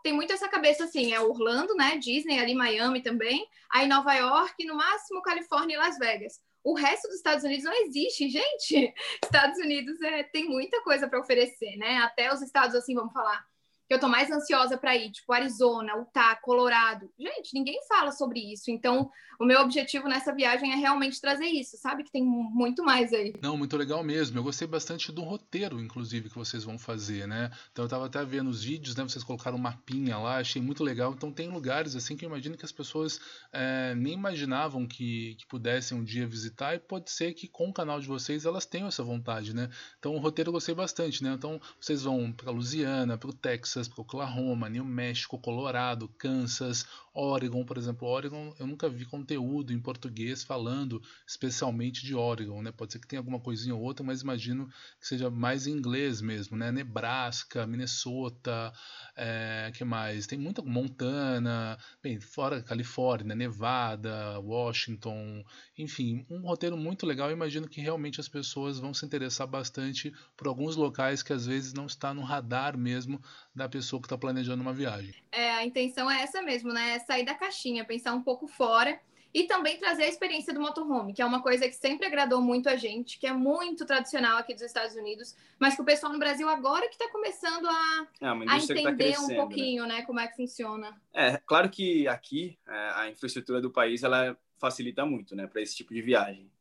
tem 0.04 0.14
muito 0.14 0.32
essa 0.32 0.48
cabeça 0.48 0.84
assim: 0.84 1.12
é 1.12 1.20
Orlando, 1.20 1.74
né? 1.76 1.98
Disney, 1.98 2.40
ali 2.40 2.54
Miami 2.54 3.02
também. 3.02 3.46
Aí 3.74 3.88
Nova 3.88 4.14
York, 4.14 4.64
no 4.64 4.76
máximo 4.76 5.24
Califórnia 5.24 5.74
e 5.74 5.78
Las 5.78 5.98
Vegas. 5.98 6.40
O 6.64 6.76
resto 6.76 7.08
dos 7.08 7.18
Estados 7.18 7.44
Unidos 7.44 7.64
não 7.64 7.74
existe, 7.74 8.30
gente. 8.30 8.94
Estados 9.24 9.58
Unidos 9.60 10.02
é, 10.02 10.24
tem 10.24 10.48
muita 10.48 10.82
coisa 10.84 11.08
para 11.08 11.20
oferecer, 11.20 11.76
né? 11.78 11.98
Até 12.00 12.34
os 12.34 12.42
estados, 12.42 12.76
assim, 12.76 12.94
vamos 12.94 13.14
falar, 13.14 13.46
que 13.90 13.96
eu 13.96 14.00
tô 14.00 14.08
mais 14.08 14.30
ansiosa 14.30 14.78
para 14.78 14.96
ir, 14.96 15.12
tipo 15.12 15.34
Arizona, 15.34 15.94
Utah, 15.94 16.36
Colorado. 16.36 17.10
Gente, 17.18 17.56
ninguém 17.56 17.80
fala 17.88 18.12
sobre 18.12 18.40
isso. 18.40 18.70
Então, 18.70 19.10
o 19.40 19.46
meu 19.46 19.62
objetivo 19.62 20.08
nessa 20.08 20.32
viagem 20.32 20.72
é 20.72 20.76
realmente 20.76 21.20
trazer 21.20 21.48
isso, 21.48 21.76
sabe? 21.76 22.04
Que 22.04 22.12
tem 22.12 22.24
muito 22.24 22.84
mais 22.84 23.12
aí. 23.12 23.34
Não, 23.42 23.58
muito 23.58 23.76
legal 23.76 24.04
mesmo. 24.04 24.38
Eu 24.38 24.44
gostei 24.44 24.68
bastante 24.68 25.12
do 25.12 25.24
roteiro, 25.24 25.80
inclusive, 25.80 26.30
que 26.30 26.36
vocês 26.36 26.64
vão 26.64 26.78
fazer, 26.78 27.28
né? 27.28 27.50
Então, 27.72 27.86
eu 27.86 27.90
tava 27.90 28.06
até 28.06 28.24
vendo 28.24 28.52
os 28.52 28.64
vídeos, 28.64 28.96
né? 28.96 29.02
Vocês 29.02 29.24
colocaram 29.24 29.58
um 29.58 29.62
mapinha 29.62 30.20
lá, 30.20 30.38
achei 30.38 30.62
muito 30.62 30.84
legal. 30.84 31.14
Então, 31.14 31.32
tem 31.32 31.50
lugares, 31.50 31.96
assim, 31.96 32.16
que 32.16 32.26
eu 32.26 32.30
imagino 32.30 32.58
que 32.58 32.66
as 32.66 32.72
pessoas 32.72 33.20
é, 33.52 33.96
nem 33.96 34.14
imaginavam 34.14 34.86
que, 34.86 35.34
que 35.40 35.48
pudessem 35.48 35.98
um 35.98 36.04
dia 36.04 36.28
visitar 36.28 36.76
e 36.76 36.80
pode 36.80 37.10
ser 37.10 37.34
que 37.34 37.48
com 37.48 37.70
o 37.70 37.74
canal 37.74 38.00
de 38.00 38.06
vocês 38.06 38.46
elas 38.46 38.68
tenham 38.68 38.90
essa 38.90 39.04
vontade, 39.04 39.56
né? 39.56 39.68
Então, 39.98 40.14
o 40.16 40.20
roteiro 40.20 40.50
eu 40.50 40.54
gostei 40.54 40.76
bastante, 40.76 41.24
né? 41.24 41.34
Então, 41.34 41.60
vocês 41.82 42.04
vão 42.04 42.32
para 42.32 42.52
Louisiana, 42.52 43.18
para 43.18 43.30
o 43.30 43.34
Texas, 43.34 43.79
Texas, 43.80 43.90
Oklahoma, 43.98 44.70
New 44.70 44.84
México, 44.84 45.40
Colorado, 45.40 46.10
Kansas, 46.18 46.86
Oregon, 47.14 47.64
por 47.66 47.78
exemplo. 47.78 48.08
Oregon, 48.08 48.54
eu 48.60 48.68
nunca 48.68 48.90
vi 48.90 49.06
conteúdo 49.06 49.74
em 49.74 49.80
português 49.80 50.44
falando 50.44 51.02
especialmente 51.28 52.06
de 52.06 52.16
Oregon, 52.16 52.62
né? 52.62 52.72
Pode 52.72 52.94
ser 52.94 53.00
que 53.00 53.08
tenha 53.08 53.20
alguma 53.20 53.40
coisinha 53.40 53.76
ou 53.76 53.82
outra, 53.82 54.06
mas 54.06 54.22
imagino 54.22 54.68
que 55.00 55.08
seja 55.08 55.30
mais 55.30 55.68
em 55.68 55.72
inglês 55.72 56.22
mesmo, 56.22 56.58
né? 56.58 56.72
Nebraska, 56.72 57.66
Minnesota, 57.66 58.74
é, 59.16 59.72
que 59.74 59.84
mais? 59.84 60.28
Tem 60.28 60.38
muita 60.38 60.62
Montana, 60.62 61.78
bem, 62.02 62.20
fora 62.20 62.62
Califórnia, 62.62 63.36
Nevada, 63.36 64.40
Washington, 64.40 65.44
enfim, 65.78 66.26
um 66.30 66.42
roteiro 66.42 66.78
muito 66.78 67.06
legal. 67.06 67.30
Eu 67.30 67.36
imagino 67.36 67.68
que 67.68 67.82
realmente 67.82 68.20
as 68.20 68.28
pessoas 68.28 68.80
vão 68.80 68.94
se 68.94 69.06
interessar 69.06 69.48
bastante 69.48 70.14
por 70.36 70.48
alguns 70.48 70.76
locais 70.76 71.24
que 71.24 71.34
às 71.34 71.46
vezes 71.46 71.74
não 71.74 71.86
está 71.86 72.14
no 72.14 72.22
radar 72.22 72.78
mesmo 72.78 73.22
da 73.54 73.68
pessoa 73.70 74.02
que 74.02 74.06
está 74.08 74.18
planejando 74.18 74.62
uma 74.62 74.74
viagem. 74.74 75.14
É, 75.32 75.52
a 75.52 75.66
intenção 75.66 76.10
é 76.10 76.22
essa 76.22 76.42
mesmo, 76.42 76.74
né? 76.74 76.96
É 76.96 77.00
sair 77.00 77.24
da 77.24 77.36
caixinha, 77.36 77.86
pensar 77.86 78.14
um 78.14 78.22
pouco 78.22 78.48
fora 78.48 79.00
e 79.34 79.44
também 79.44 79.78
trazer 79.78 80.04
a 80.04 80.08
experiência 80.08 80.54
do 80.54 80.60
motorhome, 80.60 81.14
que 81.14 81.22
é 81.22 81.26
uma 81.26 81.42
coisa 81.42 81.68
que 81.68 81.76
sempre 81.76 82.08
agradou 82.08 82.42
muito 82.42 82.68
a 82.68 82.76
gente, 82.76 83.20
que 83.20 83.28
é 83.28 83.34
muito 83.34 83.86
tradicional 83.86 84.38
aqui 84.38 84.54
dos 84.54 84.64
Estados 84.64 84.96
Unidos, 84.96 85.36
mas 85.60 85.76
que 85.76 85.82
o 85.82 85.86
pessoal 85.86 86.12
no 86.12 86.18
Brasil 86.18 86.50
agora 86.50 86.88
que 86.88 86.96
está 86.96 87.08
começando 87.12 87.68
a, 87.68 88.08
é, 88.22 88.28
a 88.28 88.58
entender 88.58 89.14
tá 89.14 89.22
um 89.22 89.28
né? 89.28 89.36
pouquinho, 89.36 89.84
né? 89.84 89.98
né? 89.98 90.02
como 90.04 90.20
é 90.20 90.28
que 90.28 90.36
funciona. 90.36 91.00
É, 91.14 91.38
claro 91.46 91.70
que 91.70 92.08
aqui 92.08 92.58
é, 92.68 92.92
a 92.96 93.10
infraestrutura 93.10 93.62
do 93.62 93.70
país 93.70 94.04
ela 94.04 94.36
facilita 94.58 95.06
muito, 95.06 95.36
né, 95.36 95.48
para 95.48 95.62
esse 95.62 95.76
tipo 95.76 95.94
de 95.94 96.02
viagem. 96.02 96.52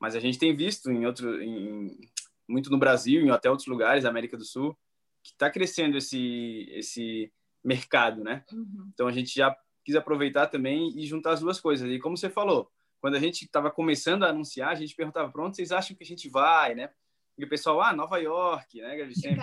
Mas 0.00 0.16
a 0.16 0.20
gente 0.20 0.38
tem 0.38 0.54
visto 0.54 0.90
em 0.90 1.06
outro, 1.06 1.42
em, 1.42 1.96
muito 2.48 2.70
no 2.70 2.78
Brasil, 2.78 3.22
em 3.22 3.30
até 3.30 3.48
outros 3.48 3.68
lugares, 3.68 4.04
América 4.04 4.36
do 4.36 4.44
Sul, 4.44 4.76
que 5.26 5.32
está 5.32 5.50
crescendo 5.50 5.96
esse 5.96 6.68
esse 6.70 7.32
mercado, 7.64 8.22
né? 8.22 8.44
Uhum. 8.52 8.90
Então 8.92 9.08
a 9.08 9.12
gente 9.12 9.34
já 9.34 9.54
quis 9.84 9.96
aproveitar 9.96 10.46
também 10.46 10.96
e 10.96 11.04
juntar 11.04 11.32
as 11.32 11.40
duas 11.40 11.60
coisas. 11.60 11.90
E 11.90 11.98
como 11.98 12.16
você 12.16 12.30
falou, 12.30 12.70
quando 13.00 13.16
a 13.16 13.20
gente 13.20 13.44
estava 13.44 13.70
começando 13.70 14.24
a 14.24 14.28
anunciar, 14.28 14.70
a 14.70 14.74
gente 14.74 14.94
perguntava 14.94 15.30
para 15.30 15.42
onde 15.44 15.56
vocês 15.56 15.72
acham 15.72 15.96
que 15.96 16.04
a 16.04 16.06
gente 16.06 16.28
vai, 16.28 16.74
né? 16.74 16.90
E 17.38 17.44
o 17.44 17.48
pessoal, 17.48 17.82
ah, 17.82 17.92
Nova 17.92 18.18
York, 18.18 18.80
né? 18.80 18.96
Sempre. 19.14 19.42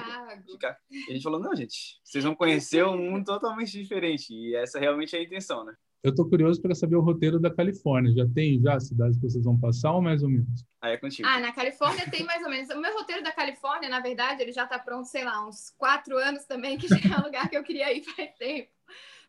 Chicago. 0.49 0.77
E 0.89 1.11
a 1.11 1.13
gente 1.13 1.23
falou, 1.23 1.39
não, 1.39 1.55
gente, 1.55 1.99
vocês 2.03 2.23
vão 2.25 2.33
conhecer 2.33 2.83
um 2.85 2.97
mundo 2.97 3.25
totalmente 3.25 3.71
diferente. 3.71 4.33
E 4.33 4.55
essa 4.55 4.79
realmente 4.79 5.15
é 5.15 5.19
a 5.19 5.23
intenção, 5.23 5.63
né? 5.63 5.75
Eu 6.03 6.09
estou 6.09 6.27
curioso 6.27 6.61
para 6.61 6.75
saber 6.75 6.97
o 6.97 7.01
roteiro 7.01 7.39
da 7.39 7.49
Califórnia. 7.49 8.13
Já 8.13 8.27
tem 8.27 8.59
já 8.61 8.77
cidades 8.77 9.17
que 9.17 9.23
vocês 9.23 9.45
vão 9.45 9.57
passar 9.57 9.93
ou 9.93 10.01
mais 10.01 10.21
ou 10.21 10.29
menos? 10.29 10.65
Ah, 10.81 10.89
é 10.89 10.97
contigo. 10.97 11.25
Ah, 11.25 11.39
na 11.39 11.53
Califórnia 11.53 12.11
tem 12.11 12.25
mais 12.25 12.43
ou 12.43 12.49
menos. 12.49 12.69
O 12.71 12.81
meu 12.81 12.93
roteiro 12.93 13.23
da 13.23 13.31
Califórnia, 13.31 13.87
na 13.87 14.01
verdade, 14.01 14.41
ele 14.41 14.51
já 14.51 14.65
está 14.65 14.77
pronto, 14.77 15.07
sei 15.07 15.23
lá, 15.23 15.47
uns 15.47 15.73
quatro 15.77 16.17
anos 16.17 16.43
também, 16.43 16.77
que 16.77 16.89
já 16.89 16.97
é 16.97 17.19
um 17.21 17.23
lugar 17.23 17.49
que 17.49 17.55
eu 17.55 17.63
queria 17.63 17.95
ir 17.95 18.03
faz 18.03 18.35
tempo. 18.35 18.69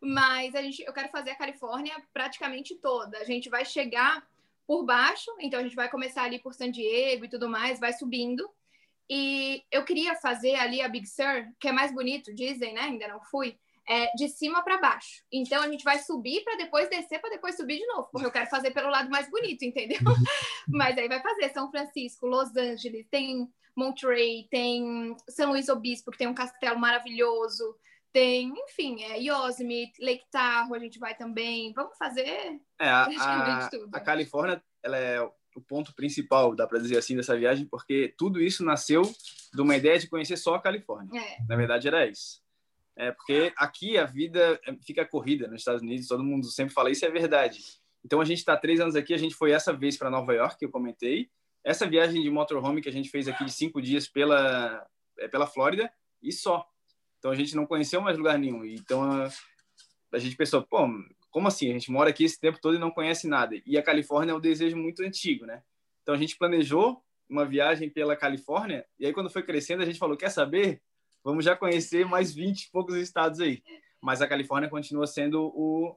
Mas 0.01 0.53
a 0.57 0.63
gente, 0.63 0.83
eu 0.83 0.93
quero 0.93 1.09
fazer 1.11 1.31
a 1.31 1.37
Califórnia 1.37 1.95
praticamente 2.13 2.75
toda. 2.75 3.19
A 3.19 3.25
gente 3.25 3.49
vai 3.49 3.65
chegar 3.65 4.27
por 4.67 4.85
baixo, 4.85 5.31
então 5.41 5.61
a 5.61 5.63
gente 5.63 5.77
vai 5.77 5.89
começar 5.89 6.25
ali 6.25 6.41
por 6.41 6.55
San 6.55 6.73
Diego 6.73 7.25
e 7.25 7.29
tudo 7.29 7.49
mais, 7.49 7.79
vai 7.79 7.93
subindo. 7.93 8.51
E 9.09 9.63
eu 9.71 9.85
queria 9.85 10.17
fazer 10.17 10.57
ali 10.57 10.81
a 10.81 10.89
Big 10.89 11.07
Sur, 11.07 11.47
que 11.61 11.69
é 11.69 11.73
mais 11.73 11.95
bonito, 11.95 12.35
dizem, 12.35 12.75
né? 12.75 12.81
Ainda 12.81 13.07
não 13.07 13.21
fui 13.21 13.57
é 13.89 14.11
de 14.15 14.29
cima 14.29 14.63
para 14.63 14.79
baixo. 14.79 15.23
Então 15.33 15.63
a 15.63 15.69
gente 15.69 15.85
vai 15.85 15.99
subir 15.99 16.43
para 16.43 16.57
depois 16.57 16.89
descer 16.89 17.21
para 17.21 17.31
depois 17.31 17.57
subir 17.57 17.79
de 17.79 17.87
novo, 17.87 18.09
porque 18.11 18.27
eu 18.27 18.33
quero 18.33 18.49
fazer 18.49 18.71
pelo 18.71 18.91
lado 18.91 19.11
mais 19.11 19.31
bonito, 19.31 19.63
entendeu? 19.63 19.99
Mas 20.69 20.97
aí 20.97 21.09
vai 21.09 21.21
fazer 21.21 21.51
São 21.51 21.71
Francisco, 21.71 22.27
Los 22.27 22.57
Angeles, 22.57 23.07
tem 23.11 23.49
Monterey, 23.77 24.47
tem 24.51 25.17
São 25.29 25.51
Luís 25.51 25.69
Obispo, 25.69 26.11
que 26.11 26.19
tem 26.19 26.29
um 26.29 26.35
castelo 26.35 26.79
maravilhoso, 26.79 27.77
tem, 28.13 28.53
enfim, 28.57 29.03
é 29.03 29.19
Yosemite, 29.19 30.01
Lake 30.01 30.25
Tahoe, 30.31 30.79
a 30.79 30.81
gente 30.81 30.99
vai 30.99 31.17
também. 31.17 31.73
Vamos 31.75 31.99
fazer 31.99 32.61
é, 32.81 32.89
a, 32.89 33.07
a, 33.07 33.69
a 33.93 34.01
Califórnia, 34.01 34.63
ela 34.83 34.97
é 34.97 35.21
o 35.21 35.61
ponto 35.61 35.95
principal, 35.95 36.55
dá 36.55 36.67
para 36.67 36.79
dizer 36.79 36.99
assim, 36.99 37.17
dessa 37.17 37.37
viagem, 37.37 37.67
porque 37.67 38.15
tudo 38.17 38.41
isso 38.41 38.65
nasceu 38.65 39.03
de 39.53 39.61
uma 39.61 39.77
ideia 39.77 39.99
de 39.99 40.09
conhecer 40.09 40.37
só 40.37 40.55
a 40.55 40.61
Califórnia. 40.61 41.21
É. 41.21 41.39
Na 41.49 41.57
verdade, 41.57 41.89
era 41.89 42.07
isso. 42.07 42.44
É 42.97 43.11
porque 43.11 43.53
aqui 43.57 43.99
a 43.99 44.05
vida 44.05 44.61
fica 44.85 45.05
corrida 45.05 45.49
nos 45.49 45.61
Estados 45.61 45.83
Unidos, 45.83 46.07
todo 46.07 46.23
mundo 46.23 46.47
sempre 46.47 46.73
fala 46.73 46.91
isso, 46.91 47.05
é 47.05 47.11
verdade. 47.11 47.61
Então 48.05 48.21
a 48.21 48.25
gente 48.25 48.39
está 48.39 48.57
três 48.57 48.79
anos 48.81 48.95
aqui, 48.95 49.13
a 49.13 49.19
gente 49.19 49.35
foi 49.35 49.51
essa 49.51 49.73
vez 49.73 49.97
para 49.97 50.11
Nova 50.11 50.33
York, 50.33 50.59
que 50.59 50.65
eu 50.65 50.71
comentei, 50.71 51.29
essa 51.65 51.87
viagem 51.89 52.23
de 52.23 52.31
motorhome 52.31 52.83
que 52.83 52.89
a 52.89 52.93
gente 52.93 53.09
fez 53.09 53.27
aqui 53.27 53.45
de 53.45 53.53
cinco 53.53 53.81
dias 53.81 54.07
pela 54.07 54.87
é, 55.19 55.29
pela 55.29 55.47
Flórida 55.47 55.91
e 56.23 56.31
só. 56.33 56.67
Então 57.19 57.31
a 57.31 57.35
gente 57.35 57.57
não 57.57 57.67
conheceu 57.67 58.01
mais 58.01 58.19
lugar 58.19 58.39
nenhum. 58.39 58.65
Então 58.65 59.03
a, 59.03 59.29
a 60.13 60.19
gente 60.19 60.37
pensou, 60.37 60.63
pô, 60.63 60.87
como 61.31 61.49
assim? 61.49 61.71
A 61.71 61.73
gente 61.73 61.91
mora 61.91 62.11
aqui 62.11 62.25
esse 62.25 62.39
tempo 62.39 62.61
todo 62.61 62.77
e 62.77 62.81
não 62.81 62.91
conhece 62.91 63.27
nada. 63.27 63.57
E 63.67 63.79
a 63.79 63.83
Califórnia 63.83 64.33
é 64.33 64.35
um 64.35 64.41
desejo 64.41 64.77
muito 64.77 65.03
antigo, 65.03 65.47
né? 65.47 65.63
Então 66.03 66.15
a 66.15 66.19
gente 66.19 66.37
planejou 66.37 67.03
uma 67.29 67.47
viagem 67.47 67.89
pela 67.89 68.15
Califórnia 68.15 68.87
e 68.99 69.07
aí 69.07 69.13
quando 69.13 69.31
foi 69.31 69.43
crescendo 69.43 69.83
a 69.83 69.87
gente 69.87 69.99
falou, 69.99 70.17
quer 70.17 70.29
saber? 70.29 70.83
Vamos 71.25 71.45
já 71.45 71.57
conhecer 71.57 72.07
mais 72.07 72.33
20 72.33 72.65
e 72.65 72.71
poucos 72.71 72.95
estados 72.97 73.41
aí. 73.41 73.63
Mas 74.01 74.21
a 74.21 74.29
Califórnia 74.29 74.69
continua 74.69 75.07
sendo 75.07 75.47
o, 75.47 75.97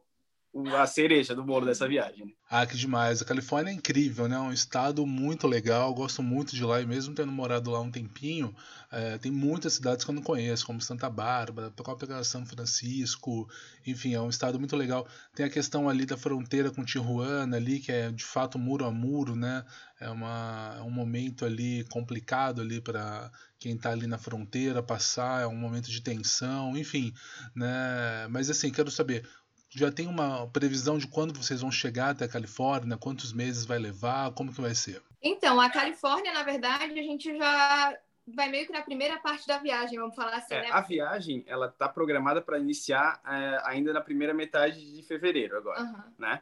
a 0.76 0.88
cereja 0.88 1.36
do 1.36 1.44
bolo 1.44 1.66
dessa 1.66 1.88
viagem. 1.88 2.36
Ah, 2.50 2.66
que 2.66 2.78
demais. 2.78 3.22
A 3.22 3.26
Califórnia 3.26 3.72
é 3.72 3.74
incrível, 3.74 4.28
né? 4.28 4.36
É 4.36 4.40
um 4.40 4.54
estado 4.54 5.06
muito 5.06 5.48
legal. 5.48 5.94
Gosto 5.94 6.24
muito 6.24 6.56
de 6.56 6.64
lá 6.64 6.82
e 6.82 6.86
mesmo 6.86 7.14
tendo 7.14 7.32
morado 7.32 7.70
lá 7.70 7.82
um 7.82 7.92
tempinho, 7.92 8.56
é, 8.92 9.18
tem 9.18 9.32
muitas 9.32 9.74
cidades 9.74 10.06
que 10.06 10.12
eu 10.12 10.16
não 10.16 10.22
conheço, 10.22 10.66
como 10.66 10.82
Santa 10.82 11.10
Bárbara, 11.10 11.72
própria 11.72 12.24
São 12.24 12.46
Francisco. 12.46 13.50
Enfim, 13.86 14.14
é 14.14 14.22
um 14.22 14.30
estado 14.30 14.58
muito 14.58 14.76
legal. 14.76 15.08
Tem 15.36 15.46
a 15.46 15.50
questão 15.50 15.90
ali 15.90 16.06
da 16.06 16.18
fronteira 16.18 16.72
com 16.72 16.86
Tijuana 16.86 17.58
ali, 17.58 17.80
que 17.80 17.92
é 17.92 18.12
de 18.12 18.24
fato 18.24 18.58
muro 18.58 18.86
a 18.86 18.92
muro, 18.92 19.36
né? 19.36 19.66
É, 20.00 20.10
uma, 20.10 20.76
é 20.78 20.82
um 20.82 20.92
momento 20.92 21.44
ali 21.44 21.84
complicado 21.86 22.62
ali 22.62 22.80
para 22.80 23.32
quem 23.60 23.76
está 23.76 23.92
ali 23.92 24.08
na 24.08 24.18
fronteira 24.18 24.84
passar, 24.84 25.42
é 25.42 25.48
um 25.48 25.56
momento 25.56 25.90
de 25.90 26.02
tensão, 26.02 26.78
enfim, 26.78 27.14
né? 27.56 28.28
Mas 28.30 28.50
assim, 28.50 28.72
quero 28.72 28.92
saber, 28.92 29.28
já 29.70 29.92
tem 29.92 30.08
uma 30.08 30.48
previsão 30.48 30.98
de 30.98 31.08
quando 31.08 31.34
vocês 31.34 31.62
vão 31.62 31.72
chegar 31.72 32.10
até 32.10 32.26
a 32.26 32.30
Califórnia? 32.30 32.98
Quantos 32.98 33.34
meses 33.34 33.66
vai 33.66 33.78
levar? 33.78 34.32
Como 34.32 34.54
que 34.54 34.62
vai 34.62 34.74
ser? 34.74 35.02
Então, 35.22 35.60
a 35.60 35.70
Califórnia, 35.70 36.34
na 36.34 36.44
verdade, 36.44 37.00
a 37.00 37.04
gente 37.04 37.38
já 37.38 37.98
vai 38.28 38.50
meio 38.50 38.66
que 38.66 38.74
na 38.74 38.82
primeira 38.82 39.18
parte 39.20 39.48
da 39.48 39.58
viagem, 39.58 39.98
vamos 39.98 40.16
falar 40.16 40.38
assim, 40.38 40.56
é, 40.56 40.62
né? 40.62 40.70
A 40.72 40.82
viagem, 40.82 41.44
ela 41.48 41.70
tá 41.70 41.88
programada 41.88 42.42
para 42.42 42.60
iniciar 42.60 43.22
é, 43.26 43.62
ainda 43.66 43.94
na 43.94 44.02
primeira 44.02 44.34
metade 44.34 44.94
de 44.94 45.04
fevereiro 45.04 45.58
agora, 45.58 45.82
uhum. 45.82 46.14
né? 46.18 46.42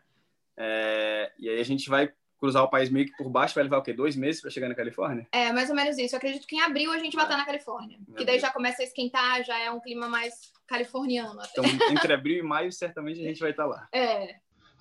É, 0.58 1.32
e 1.38 1.50
aí 1.50 1.60
a 1.60 1.66
gente 1.66 1.90
vai 1.90 2.12
cruzar 2.40 2.64
o 2.64 2.70
país 2.70 2.90
meio 2.90 3.06
que 3.06 3.16
por 3.18 3.30
baixo, 3.30 3.56
vai 3.56 3.64
levar 3.64 3.78
o 3.78 3.82
quê? 3.82 3.94
Dois 3.94 4.16
meses 4.16 4.42
para 4.42 4.52
chegar 4.52 4.70
na 4.70 4.76
Califórnia? 4.76 5.28
É, 5.32 5.52
mais 5.52 5.70
ou 5.70 5.76
menos 5.76 5.98
isso. 5.98 6.16
Eu 6.16 6.18
acredito 6.18 6.48
que 6.48 6.56
em 6.56 6.62
abril 6.62 6.92
a 6.92 7.00
gente 7.00 7.16
vai 7.16 7.26
estar 7.26 7.38
na 7.38 7.46
Califórnia. 7.46 7.98
que 8.16 8.26
daí 8.26 8.40
já 8.40 8.52
começa 8.52 8.82
a 8.82 8.86
esquentar, 8.86 9.44
já 9.44 9.58
é 9.60 9.72
um 9.72 9.80
clima 9.80 10.08
mais 10.08 10.54
californiano. 10.68 11.40
Até. 11.40 11.62
Então, 11.62 11.92
entre 11.92 12.14
abril 12.14 12.40
e 12.40 12.44
maio, 12.44 12.72
certamente 12.72 13.20
a 13.20 13.24
gente 13.24 13.40
vai 13.40 13.52
estar 13.52 13.66
lá. 13.66 13.88
É. 13.92 14.36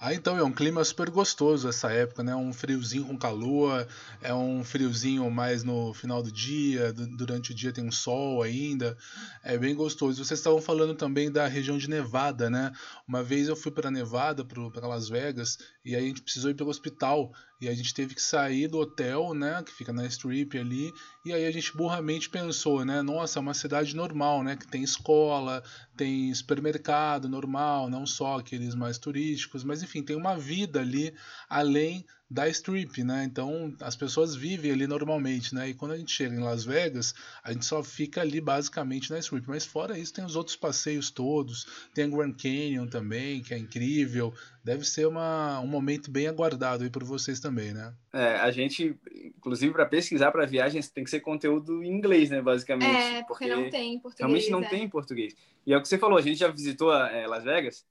Ah, 0.07 0.13
então 0.13 0.37
é 0.37 0.45
um 0.45 0.53
clima 0.53 0.85
super 0.85 1.09
gostoso 1.09 1.67
essa 1.67 1.91
época, 1.91 2.23
né? 2.23 2.37
Um 2.37 2.53
friozinho 2.53 3.07
com 3.07 3.17
calor, 3.17 3.89
é 4.21 4.35
um 4.35 4.63
friozinho 4.63 5.31
mais 5.31 5.65
no 5.65 5.95
final 5.95 6.23
do 6.23 6.31
dia, 6.31 6.93
durante 6.93 7.53
o 7.53 7.55
dia 7.55 7.73
tem 7.73 7.89
um 7.89 7.91
sol 7.91 8.43
ainda, 8.43 8.99
é 9.43 9.57
bem 9.57 9.75
gostoso. 9.75 10.23
Vocês 10.23 10.39
estavam 10.39 10.61
falando 10.61 10.95
também 10.95 11.33
da 11.33 11.47
região 11.47 11.79
de 11.79 11.89
Nevada, 11.89 12.51
né? 12.51 12.71
Uma 13.09 13.23
vez 13.23 13.49
eu 13.49 13.57
fui 13.57 13.73
para 13.73 13.91
Nevada, 13.91 14.45
para 14.45 14.87
Las 14.87 15.09
Vegas, 15.09 15.57
e 15.83 15.97
aí 15.97 16.05
a 16.05 16.07
gente 16.09 16.21
precisou 16.21 16.51
ir 16.51 16.55
para 16.55 16.67
o 16.67 16.69
hospital 16.69 17.33
e 17.65 17.69
a 17.69 17.75
gente 17.75 17.95
teve 17.95 18.15
que 18.15 18.21
sair 18.23 18.69
do 18.69 18.79
hotel, 18.79 19.33
né, 19.33 19.63
que 19.65 19.73
fica 19.73 19.93
na 19.93 20.07
Strip 20.07 20.59
ali, 20.59 20.93
e 21.25 21.33
aí 21.33 21.47
a 21.47 21.51
gente 21.51 21.75
burramente 21.77 22.29
pensou, 22.29 22.85
né, 22.85 23.01
nossa, 23.01 23.39
é 23.39 23.43
uma 23.43 23.55
cidade 23.55 23.97
normal, 23.97 24.43
né, 24.43 24.57
que 24.57 24.67
tem 24.67 24.83
escola, 24.83 25.63
tem 25.97 26.33
supermercado 26.35 27.29
normal, 27.29 27.89
não 27.89 28.07
só 28.07 28.39
aqueles 28.39 28.75
mais 28.75 28.99
turísticos, 28.99 29.65
mas 29.65 29.83
enfim, 29.83 30.03
tem 30.03 30.17
uma 30.17 30.37
vida 30.37 30.81
ali 30.81 31.15
além 31.49 32.05
da 32.31 32.49
Strip, 32.49 33.05
né? 33.05 33.25
Então 33.25 33.75
as 33.81 33.95
pessoas 33.95 34.35
vivem 34.35 34.73
ali 34.73 34.87
normalmente, 34.87 35.55
né? 35.55 35.69
E 35.69 35.75
quando 35.75 35.93
a 35.93 35.97
gente 35.97 36.13
chega 36.13 36.35
em 36.35 36.41
Las 36.41 36.65
Vegas, 36.65 37.15
a 37.43 37.53
gente 37.53 37.65
só 37.65 37.83
fica 37.83 38.21
ali 38.21 38.41
basicamente 38.41 39.11
na 39.11 39.19
Strip. 39.19 39.47
Mas 39.49 39.67
fora 39.67 39.99
isso, 39.99 40.15
tem 40.15 40.25
os 40.25 40.35
outros 40.35 40.57
passeios 40.57 41.11
todos, 41.11 41.67
tem 41.95 42.05
a 42.05 42.09
Grand 42.09 42.33
Canyon 42.33 42.87
também, 42.87 43.43
que 43.43 43.53
é 43.53 43.59
incrível. 43.59 44.33
Deve 44.65 44.85
ser 44.85 45.07
uma, 45.07 45.61
um 45.61 45.67
momento 45.67 46.11
bem 46.11 46.27
aguardado 46.27 46.85
aí 46.85 46.91
por 46.91 47.05
vocês 47.05 47.39
também, 47.39 47.75
né? 47.75 47.95
É, 48.13 48.37
a 48.37 48.51
gente, 48.51 48.99
inclusive 49.37 49.73
para 49.73 49.85
pesquisar 49.85 50.33
para 50.33 50.47
viagens, 50.47 50.89
tem 50.89 51.05
que 51.05 51.11
ser 51.11 51.21
conteúdo 51.21 51.83
em 51.83 51.93
inglês, 51.93 52.31
né? 52.31 52.41
Basicamente. 52.41 52.97
É, 52.97 53.23
porque, 53.25 53.47
porque 53.47 53.49
não 53.49 53.71
tem 53.71 53.95
em 53.95 53.99
português. 54.01 54.19
Realmente 54.19 54.51
não 54.51 54.63
é. 54.63 54.69
tem 54.69 54.83
em 54.85 54.89
português. 54.89 55.37
E 55.67 55.73
é 55.73 55.77
o 55.77 55.83
que 55.83 55.89
você 55.89 55.99
falou, 55.99 56.19
a 56.19 56.23
gente 56.23 56.39
já 56.39 56.49
visitou 56.49 56.93
é, 56.93 57.27
Las 57.27 57.45
Vegas. 57.45 57.85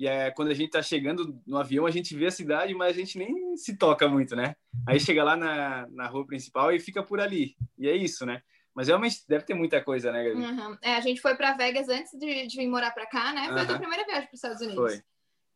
E 0.00 0.08
é, 0.08 0.30
quando 0.30 0.48
a 0.48 0.54
gente 0.54 0.70
tá 0.70 0.80
chegando 0.80 1.38
no 1.46 1.58
avião, 1.58 1.84
a 1.84 1.90
gente 1.90 2.16
vê 2.16 2.24
a 2.24 2.30
cidade, 2.30 2.72
mas 2.72 2.96
a 2.96 2.98
gente 2.98 3.18
nem 3.18 3.54
se 3.54 3.76
toca 3.76 4.08
muito, 4.08 4.34
né? 4.34 4.56
Aí 4.88 4.98
chega 4.98 5.22
lá 5.22 5.36
na, 5.36 5.86
na 5.90 6.06
rua 6.06 6.26
principal 6.26 6.72
e 6.72 6.80
fica 6.80 7.02
por 7.02 7.20
ali. 7.20 7.54
E 7.78 7.86
é 7.86 7.94
isso, 7.94 8.24
né? 8.24 8.42
Mas 8.74 8.88
realmente 8.88 9.22
deve 9.28 9.44
ter 9.44 9.52
muita 9.52 9.84
coisa, 9.84 10.10
né, 10.10 10.24
Gabi? 10.24 10.40
Uhum. 10.40 10.78
É, 10.80 10.94
a 10.94 11.00
gente 11.02 11.20
foi 11.20 11.34
para 11.34 11.52
Vegas 11.52 11.86
antes 11.90 12.18
de, 12.18 12.46
de, 12.46 12.56
vir 12.56 12.66
morar 12.66 12.92
para 12.92 13.04
cá, 13.04 13.34
né? 13.34 13.48
Foi 13.48 13.56
uhum. 13.56 13.60
a 13.60 13.66
tua 13.66 13.78
primeira 13.78 14.06
viagem 14.06 14.26
para 14.26 14.34
os 14.34 14.38
Estados 14.38 14.62
Unidos. 14.62 14.94
Foi. 14.94 15.02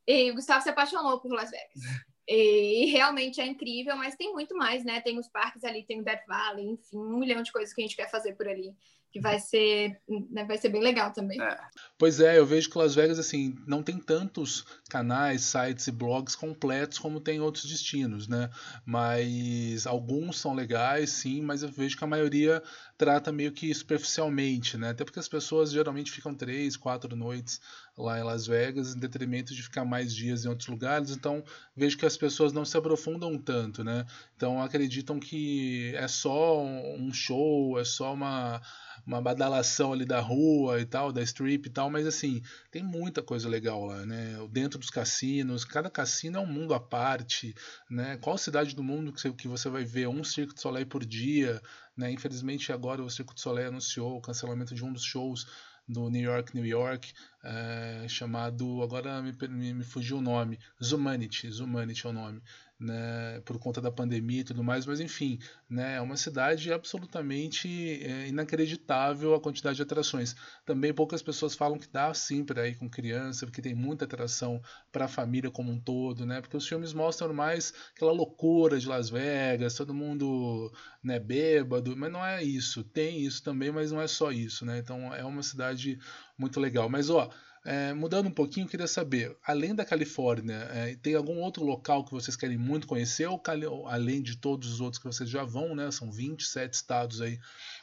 E 0.06 0.30
o 0.30 0.34
Gustavo 0.34 0.62
se 0.62 0.68
apaixonou 0.68 1.18
por 1.20 1.32
Las 1.32 1.50
Vegas. 1.50 1.72
E 2.26 2.86
realmente 2.86 3.38
é 3.38 3.46
incrível, 3.46 3.94
mas 3.96 4.16
tem 4.16 4.32
muito 4.32 4.56
mais, 4.56 4.82
né? 4.82 4.98
Tem 5.02 5.18
os 5.18 5.28
parques 5.28 5.62
ali, 5.62 5.84
tem 5.84 6.00
o 6.00 6.02
Death 6.02 6.24
Valley, 6.26 6.64
enfim, 6.64 6.96
um 6.96 7.18
milhão 7.18 7.42
de 7.42 7.52
coisas 7.52 7.74
que 7.74 7.82
a 7.82 7.84
gente 7.84 7.94
quer 7.94 8.10
fazer 8.10 8.32
por 8.32 8.48
ali 8.48 8.74
que 9.14 9.20
vai 9.20 9.38
ser, 9.38 9.96
né, 10.28 10.44
vai 10.44 10.58
ser 10.58 10.70
bem 10.70 10.82
legal 10.82 11.12
também. 11.12 11.40
É. 11.40 11.60
Pois 11.96 12.18
é, 12.18 12.36
eu 12.38 12.44
vejo 12.44 12.68
que 12.68 12.76
Las 12.76 12.92
Vegas 12.96 13.20
assim 13.20 13.54
não 13.68 13.80
tem 13.80 13.98
tantos 13.98 14.64
canais, 14.90 15.42
sites 15.42 15.86
e 15.86 15.92
blogs 15.92 16.34
completos 16.34 16.98
como 16.98 17.20
tem 17.20 17.40
outros 17.40 17.66
destinos, 17.66 18.26
né? 18.26 18.50
Mas 18.84 19.86
alguns 19.86 20.40
são 20.40 20.54
legais, 20.54 21.10
sim, 21.10 21.40
mas 21.40 21.62
eu 21.62 21.68
vejo 21.68 21.96
que 21.96 22.02
a 22.02 22.06
maioria 22.06 22.60
trata 22.98 23.30
meio 23.30 23.52
que 23.52 23.72
superficialmente, 23.72 24.76
né? 24.76 24.90
Até 24.90 25.04
porque 25.04 25.20
as 25.20 25.28
pessoas 25.28 25.70
geralmente 25.70 26.10
ficam 26.10 26.34
três, 26.34 26.76
quatro 26.76 27.14
noites 27.14 27.60
lá 27.96 28.18
em 28.18 28.24
Las 28.24 28.44
Vegas, 28.44 28.96
em 28.96 28.98
detrimento 28.98 29.54
de 29.54 29.62
ficar 29.62 29.84
mais 29.84 30.12
dias 30.12 30.44
em 30.44 30.48
outros 30.48 30.68
lugares. 30.68 31.10
Então 31.10 31.44
vejo 31.76 31.96
que 31.96 32.06
as 32.06 32.16
pessoas 32.16 32.52
não 32.52 32.64
se 32.64 32.76
aprofundam 32.76 33.38
tanto, 33.38 33.84
né? 33.84 34.04
Então 34.36 34.60
acreditam 34.60 35.20
que 35.20 35.92
é 35.94 36.08
só 36.08 36.60
um 36.60 37.12
show, 37.12 37.78
é 37.78 37.84
só 37.84 38.14
uma 38.14 38.60
uma 39.06 39.20
badalação 39.20 39.92
ali 39.92 40.04
da 40.04 40.20
rua 40.20 40.80
e 40.80 40.86
tal, 40.86 41.12
da 41.12 41.22
strip 41.22 41.66
e 41.66 41.70
tal, 41.70 41.83
mas 41.90 42.06
assim, 42.06 42.42
tem 42.70 42.82
muita 42.82 43.22
coisa 43.22 43.48
legal 43.48 43.84
lá, 43.84 44.04
né? 44.04 44.36
Dentro 44.50 44.78
dos 44.78 44.90
cassinos, 44.90 45.64
cada 45.64 45.90
cassino 45.90 46.38
é 46.38 46.40
um 46.40 46.46
mundo 46.46 46.74
à 46.74 46.80
parte, 46.80 47.54
né? 47.90 48.16
Qual 48.18 48.36
cidade 48.38 48.74
do 48.74 48.82
mundo 48.82 49.12
que 49.12 49.20
você, 49.20 49.32
que 49.32 49.48
você 49.48 49.68
vai 49.68 49.84
ver 49.84 50.08
um 50.08 50.22
Circo 50.22 50.54
de 50.54 50.60
Soleil 50.60 50.86
por 50.86 51.04
dia, 51.04 51.60
né? 51.96 52.10
Infelizmente 52.10 52.72
agora 52.72 53.02
o 53.02 53.10
Circo 53.10 53.34
de 53.34 53.40
Soleil 53.40 53.68
anunciou 53.68 54.16
o 54.16 54.20
cancelamento 54.20 54.74
de 54.74 54.84
um 54.84 54.92
dos 54.92 55.04
shows 55.04 55.46
do 55.86 56.08
New 56.08 56.22
York, 56.22 56.54
New 56.54 56.64
York, 56.64 57.12
é, 57.44 58.08
chamado, 58.08 58.82
agora 58.82 59.20
me, 59.20 59.32
me, 59.48 59.74
me, 59.74 59.84
fugiu 59.84 60.16
o 60.16 60.22
nome, 60.22 60.58
Zumanity, 60.82 61.50
Zumanity 61.50 62.06
é 62.06 62.10
o 62.10 62.12
nome, 62.12 62.40
né, 62.80 63.40
por 63.44 63.58
conta 63.58 63.80
da 63.80 63.90
pandemia 63.90 64.40
e 64.40 64.44
tudo 64.44 64.64
mais, 64.64 64.86
mas 64.86 64.98
enfim, 64.98 65.38
né, 65.68 65.96
é 65.96 66.00
uma 66.00 66.16
cidade 66.16 66.72
absolutamente 66.72 67.68
é, 68.02 68.28
inacreditável 68.28 69.34
a 69.34 69.40
quantidade 69.40 69.76
de 69.76 69.82
atrações. 69.82 70.34
Também 70.64 70.92
poucas 70.92 71.22
pessoas 71.22 71.54
falam 71.54 71.78
que 71.78 71.86
dá 71.86 72.12
sim 72.14 72.44
para 72.44 72.66
ir 72.66 72.76
com 72.76 72.88
criança, 72.88 73.46
porque 73.46 73.62
tem 73.62 73.74
muita 73.74 74.06
atração 74.06 74.60
para 74.90 75.04
a 75.04 75.08
família 75.08 75.50
como 75.50 75.70
um 75.70 75.78
todo, 75.78 76.24
né, 76.24 76.40
porque 76.40 76.56
os 76.56 76.66
filmes 76.66 76.94
mostram 76.94 77.34
mais 77.34 77.74
aquela 77.94 78.12
loucura 78.12 78.78
de 78.78 78.88
Las 78.88 79.10
Vegas, 79.10 79.74
todo 79.74 79.92
mundo 79.92 80.72
né, 81.02 81.20
bêbado, 81.20 81.94
mas 81.94 82.10
não 82.10 82.24
é 82.24 82.42
isso. 82.42 82.82
Tem 82.82 83.20
isso 83.20 83.42
também, 83.42 83.70
mas 83.70 83.92
não 83.92 84.00
é 84.00 84.06
só 84.06 84.32
isso, 84.32 84.64
né? 84.64 84.78
Então 84.78 85.14
é 85.14 85.22
uma 85.22 85.42
cidade 85.42 85.98
muito 86.38 86.60
legal. 86.60 86.88
Mas 86.88 87.10
ó, 87.10 87.30
É, 87.66 87.94
mudando 87.94 88.26
um 88.26 88.30
pouquinho, 88.30 88.68
queria 88.68 88.86
saber, 88.86 89.34
além 89.42 89.74
da 89.74 89.86
Califórnia, 89.86 90.68
é, 90.70 90.94
tem 90.96 91.14
algum 91.14 91.40
outro 91.40 91.64
local 91.64 92.04
que 92.04 92.12
vocês 92.12 92.36
querem 92.36 92.58
muito 92.58 92.86
conhecer, 92.86 93.26
ou, 93.26 93.40
além 93.88 94.22
de 94.22 94.36
todos 94.36 94.70
os 94.70 94.80
outros 94.82 95.00
que 95.00 95.06
vocês 95.06 95.30
já 95.30 95.44
vão, 95.44 95.74
né? 95.74 95.90
São 95.90 96.12
27 96.12 96.74
estados 96.74 97.22
aí 97.22 97.38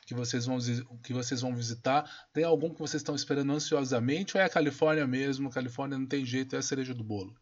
que 0.06 0.14
vocês 0.14 0.46
vão, 0.46 0.60
que 1.04 1.12
vocês 1.14 1.42
vão 1.42 1.56
visitar. 1.56 2.08
Tem 2.32 2.44
algum 2.44 2.70
que 2.72 2.80
vocês 2.80 3.02
estão 3.02 3.16
esperando 3.16 3.52
ansiosamente, 3.54 4.38
ou 4.38 4.42
é 4.44 4.46
a 4.46 4.50
Califórnia 4.50 5.08
mesmo? 5.08 5.50
Califórnia 5.50 5.98
não 5.98 6.06
tem 6.06 6.24
jeito, 6.24 6.56
é 6.56 6.60
a 6.60 6.62
cereja 6.62 6.94
do 6.94 7.04
bolo. 7.04 7.34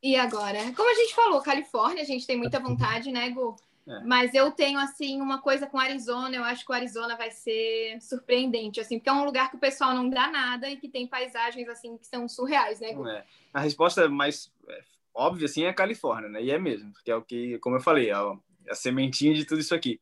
E 0.00 0.14
agora? 0.14 0.58
Como 0.76 0.88
a 0.88 0.94
gente 0.94 1.16
falou, 1.16 1.42
Califórnia, 1.42 2.02
a 2.04 2.06
gente 2.06 2.24
tem 2.28 2.36
muita 2.36 2.60
vontade, 2.60 3.10
né, 3.10 3.28
Gu? 3.30 3.56
É. 3.86 4.00
Mas 4.04 4.32
eu 4.32 4.50
tenho, 4.52 4.78
assim, 4.78 5.20
uma 5.20 5.40
coisa 5.40 5.66
com 5.66 5.78
Arizona. 5.78 6.36
Eu 6.36 6.44
acho 6.44 6.64
que 6.64 6.70
o 6.70 6.74
Arizona 6.74 7.16
vai 7.16 7.30
ser 7.30 8.00
surpreendente, 8.00 8.80
assim, 8.80 8.98
porque 8.98 9.10
é 9.10 9.12
um 9.12 9.24
lugar 9.24 9.50
que 9.50 9.56
o 9.56 9.60
pessoal 9.60 9.94
não 9.94 10.08
dá 10.08 10.30
nada 10.30 10.70
e 10.70 10.76
que 10.76 10.88
tem 10.88 11.06
paisagens, 11.06 11.68
assim, 11.68 11.96
que 11.98 12.06
são 12.06 12.28
surreais, 12.28 12.80
né? 12.80 12.90
É. 12.90 13.24
A 13.52 13.60
resposta 13.60 14.08
mais 14.08 14.52
é, 14.68 14.82
óbvia, 15.14 15.46
assim, 15.46 15.64
é 15.64 15.68
a 15.68 15.74
Califórnia, 15.74 16.28
né? 16.28 16.42
E 16.42 16.50
é 16.50 16.58
mesmo, 16.58 16.92
porque 16.92 17.10
é 17.10 17.16
o 17.16 17.22
que, 17.22 17.58
como 17.58 17.76
eu 17.76 17.80
falei, 17.80 18.10
é 18.10 18.14
a, 18.14 18.34
é 18.66 18.72
a 18.72 18.74
sementinha 18.74 19.34
de 19.34 19.44
tudo 19.44 19.60
isso 19.60 19.74
aqui. 19.74 20.00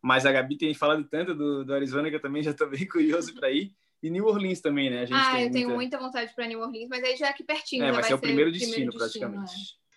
Mas 0.00 0.24
a 0.24 0.32
Gabi 0.32 0.56
tem 0.56 0.72
falado 0.74 1.04
tanto 1.04 1.34
do, 1.34 1.64
do 1.64 1.74
Arizona 1.74 2.08
que 2.08 2.16
eu 2.16 2.22
também 2.22 2.42
já 2.42 2.52
estou 2.52 2.68
bem 2.68 2.86
curioso 2.88 3.34
para 3.34 3.50
ir. 3.50 3.72
E 4.00 4.10
New 4.10 4.26
Orleans 4.26 4.60
também, 4.60 4.88
né? 4.88 5.06
ah, 5.10 5.32
eu 5.32 5.40
muita... 5.40 5.52
tenho 5.52 5.70
muita 5.70 5.98
vontade 5.98 6.32
para 6.32 6.46
New 6.46 6.60
Orleans, 6.60 6.88
mas 6.88 7.02
aí 7.02 7.16
já 7.16 7.26
é 7.26 7.30
aqui 7.30 7.42
pertinho. 7.42 7.84
É, 7.84 7.90
vai, 7.90 8.04
ser, 8.04 8.14
o 8.14 8.18
primeiro 8.18 8.52
destino, 8.52 8.72
primeiro 8.72 8.96
destino 8.96 9.28
praticamente. 9.28 9.52
É. 9.84 9.87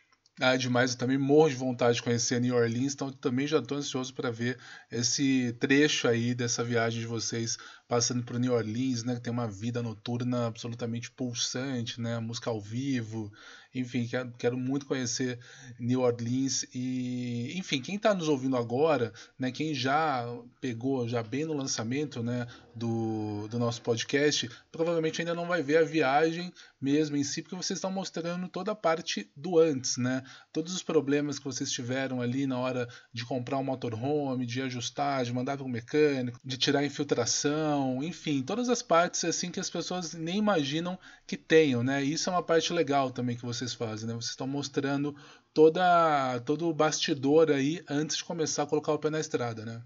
Ah, 0.43 0.57
demais. 0.57 0.91
Eu 0.93 0.97
também 0.97 1.17
morro 1.19 1.49
de 1.49 1.55
vontade 1.55 1.97
de 1.97 2.03
conhecer 2.03 2.41
New 2.41 2.55
Orleans, 2.55 2.93
então 2.93 3.11
também 3.11 3.45
já 3.45 3.59
estou 3.59 3.77
ansioso 3.77 4.11
para 4.13 4.31
ver 4.31 4.57
esse 4.91 5.53
trecho 5.59 6.07
aí 6.07 6.33
dessa 6.33 6.63
viagem 6.63 6.99
de 6.99 7.05
vocês 7.05 7.57
passando 7.87 8.23
por 8.23 8.39
New 8.39 8.51
Orleans, 8.53 9.03
né, 9.03 9.15
que 9.15 9.21
tem 9.21 9.31
uma 9.31 9.47
vida 9.47 9.83
noturna 9.83 10.47
absolutamente 10.47 11.11
pulsante, 11.11 12.01
né, 12.01 12.17
música 12.19 12.49
ao 12.49 12.59
vivo, 12.59 13.31
enfim, 13.73 14.05
quero, 14.07 14.33
quero 14.37 14.57
muito 14.57 14.85
conhecer 14.85 15.39
New 15.79 16.01
Orleans 16.01 16.65
e, 16.73 17.53
enfim, 17.55 17.81
quem 17.81 17.95
está 17.95 18.13
nos 18.13 18.27
ouvindo 18.27 18.57
agora, 18.57 19.13
né, 19.37 19.51
quem 19.51 19.73
já 19.73 20.25
pegou 20.59 21.07
já 21.07 21.23
bem 21.23 21.45
no 21.45 21.53
lançamento, 21.53 22.21
né, 22.21 22.47
do, 22.75 23.47
do 23.49 23.59
nosso 23.59 23.81
podcast, 23.81 24.49
provavelmente 24.71 25.21
ainda 25.21 25.33
não 25.33 25.47
vai 25.47 25.61
ver 25.61 25.77
a 25.77 25.83
viagem 25.83 26.53
mesmo 26.81 27.15
em 27.15 27.23
si, 27.23 27.41
porque 27.41 27.55
vocês 27.55 27.77
estão 27.77 27.91
mostrando 27.91 28.47
toda 28.47 28.71
a 28.71 28.75
parte 28.75 29.29
do 29.35 29.59
antes, 29.59 29.97
né, 29.97 30.23
todos 30.51 30.73
os 30.73 30.83
problemas 30.83 31.37
que 31.37 31.45
vocês 31.45 31.71
tiveram 31.71 32.21
ali 32.21 32.47
na 32.47 32.57
hora 32.57 32.87
de 33.13 33.25
comprar 33.25 33.57
um 33.57 33.63
motorhome, 33.63 34.45
de 34.45 34.61
ajustar, 34.61 35.23
de 35.23 35.33
mandar 35.33 35.57
para 35.57 35.65
o 35.65 35.69
mecânico, 35.69 36.39
de 36.43 36.57
tirar 36.57 36.83
infiltração, 36.83 38.03
enfim, 38.03 38.41
todas 38.41 38.69
as 38.69 38.81
partes 38.81 39.23
assim 39.23 39.51
que 39.51 39.59
as 39.59 39.69
pessoas 39.69 40.13
nem 40.13 40.37
imaginam 40.37 40.97
que 41.27 41.37
tenham, 41.37 41.83
né? 41.83 42.03
Isso 42.03 42.29
é 42.29 42.33
uma 42.33 42.43
parte 42.43 42.73
legal 42.73 43.11
também 43.11 43.35
que 43.35 43.45
vocês 43.45 43.60
fazem, 43.73 44.07
né? 44.07 44.13
Vocês 44.13 44.31
estão 44.31 44.47
mostrando 44.47 45.15
toda 45.53 46.39
todo 46.41 46.67
o 46.67 46.73
bastidor 46.73 47.51
aí 47.51 47.83
antes 47.89 48.17
de 48.17 48.23
começar 48.23 48.63
a 48.63 48.67
colocar 48.67 48.93
o 48.93 48.99
pé 48.99 49.09
na 49.09 49.19
estrada, 49.19 49.65
né? 49.65 49.83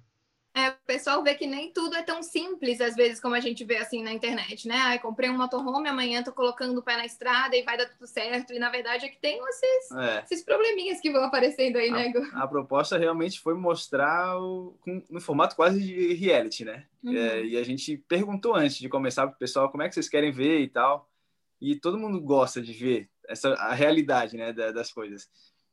É, 0.57 0.69
o 0.69 0.75
pessoal 0.87 1.21
vê 1.21 1.35
que 1.35 1.45
nem 1.45 1.69
tudo 1.73 1.97
é 1.97 2.01
tão 2.01 2.23
simples, 2.23 2.79
às 2.79 2.95
vezes, 2.95 3.19
como 3.19 3.35
a 3.35 3.41
gente 3.41 3.65
vê 3.65 3.75
assim 3.75 4.01
na 4.01 4.13
internet, 4.13 4.69
né? 4.69 4.77
Ai, 4.77 4.99
comprei 4.99 5.29
um 5.29 5.35
motorhome, 5.37 5.89
amanhã 5.89 6.23
tô 6.23 6.31
colocando 6.31 6.77
o 6.77 6.81
pé 6.81 6.95
na 6.95 7.05
estrada 7.05 7.57
e 7.57 7.63
vai 7.63 7.77
dar 7.77 7.89
tudo 7.89 8.07
certo. 8.07 8.53
E 8.53 8.59
na 8.59 8.69
verdade 8.69 9.05
é 9.05 9.09
que 9.09 9.19
tem 9.19 9.37
esses, 9.49 9.91
é. 9.91 10.23
esses 10.23 10.45
probleminhas 10.45 11.01
que 11.01 11.11
vão 11.11 11.25
aparecendo 11.25 11.75
aí, 11.75 11.91
né, 11.91 12.13
a, 12.31 12.43
a 12.43 12.47
proposta 12.47 12.97
realmente 12.97 13.41
foi 13.41 13.53
mostrar 13.53 14.39
o, 14.39 14.79
no 15.09 15.19
formato 15.19 15.57
quase 15.57 15.81
de 15.81 16.13
reality, 16.13 16.63
né? 16.63 16.85
Uhum. 17.03 17.13
É, 17.13 17.43
e 17.43 17.57
a 17.57 17.63
gente 17.63 17.97
perguntou 18.07 18.55
antes 18.55 18.77
de 18.77 18.87
começar 18.87 19.27
pro 19.27 19.37
pessoal 19.37 19.69
como 19.69 19.83
é 19.83 19.89
que 19.89 19.93
vocês 19.93 20.07
querem 20.07 20.31
ver 20.31 20.61
e 20.61 20.69
tal. 20.69 21.09
E 21.59 21.75
todo 21.75 21.99
mundo 21.99 22.21
gosta 22.21 22.61
de 22.61 22.71
ver 22.71 23.09
essa 23.27 23.53
a 23.53 23.73
realidade, 23.73 24.37
né, 24.37 24.53
das 24.53 24.91
coisas. 24.91 25.29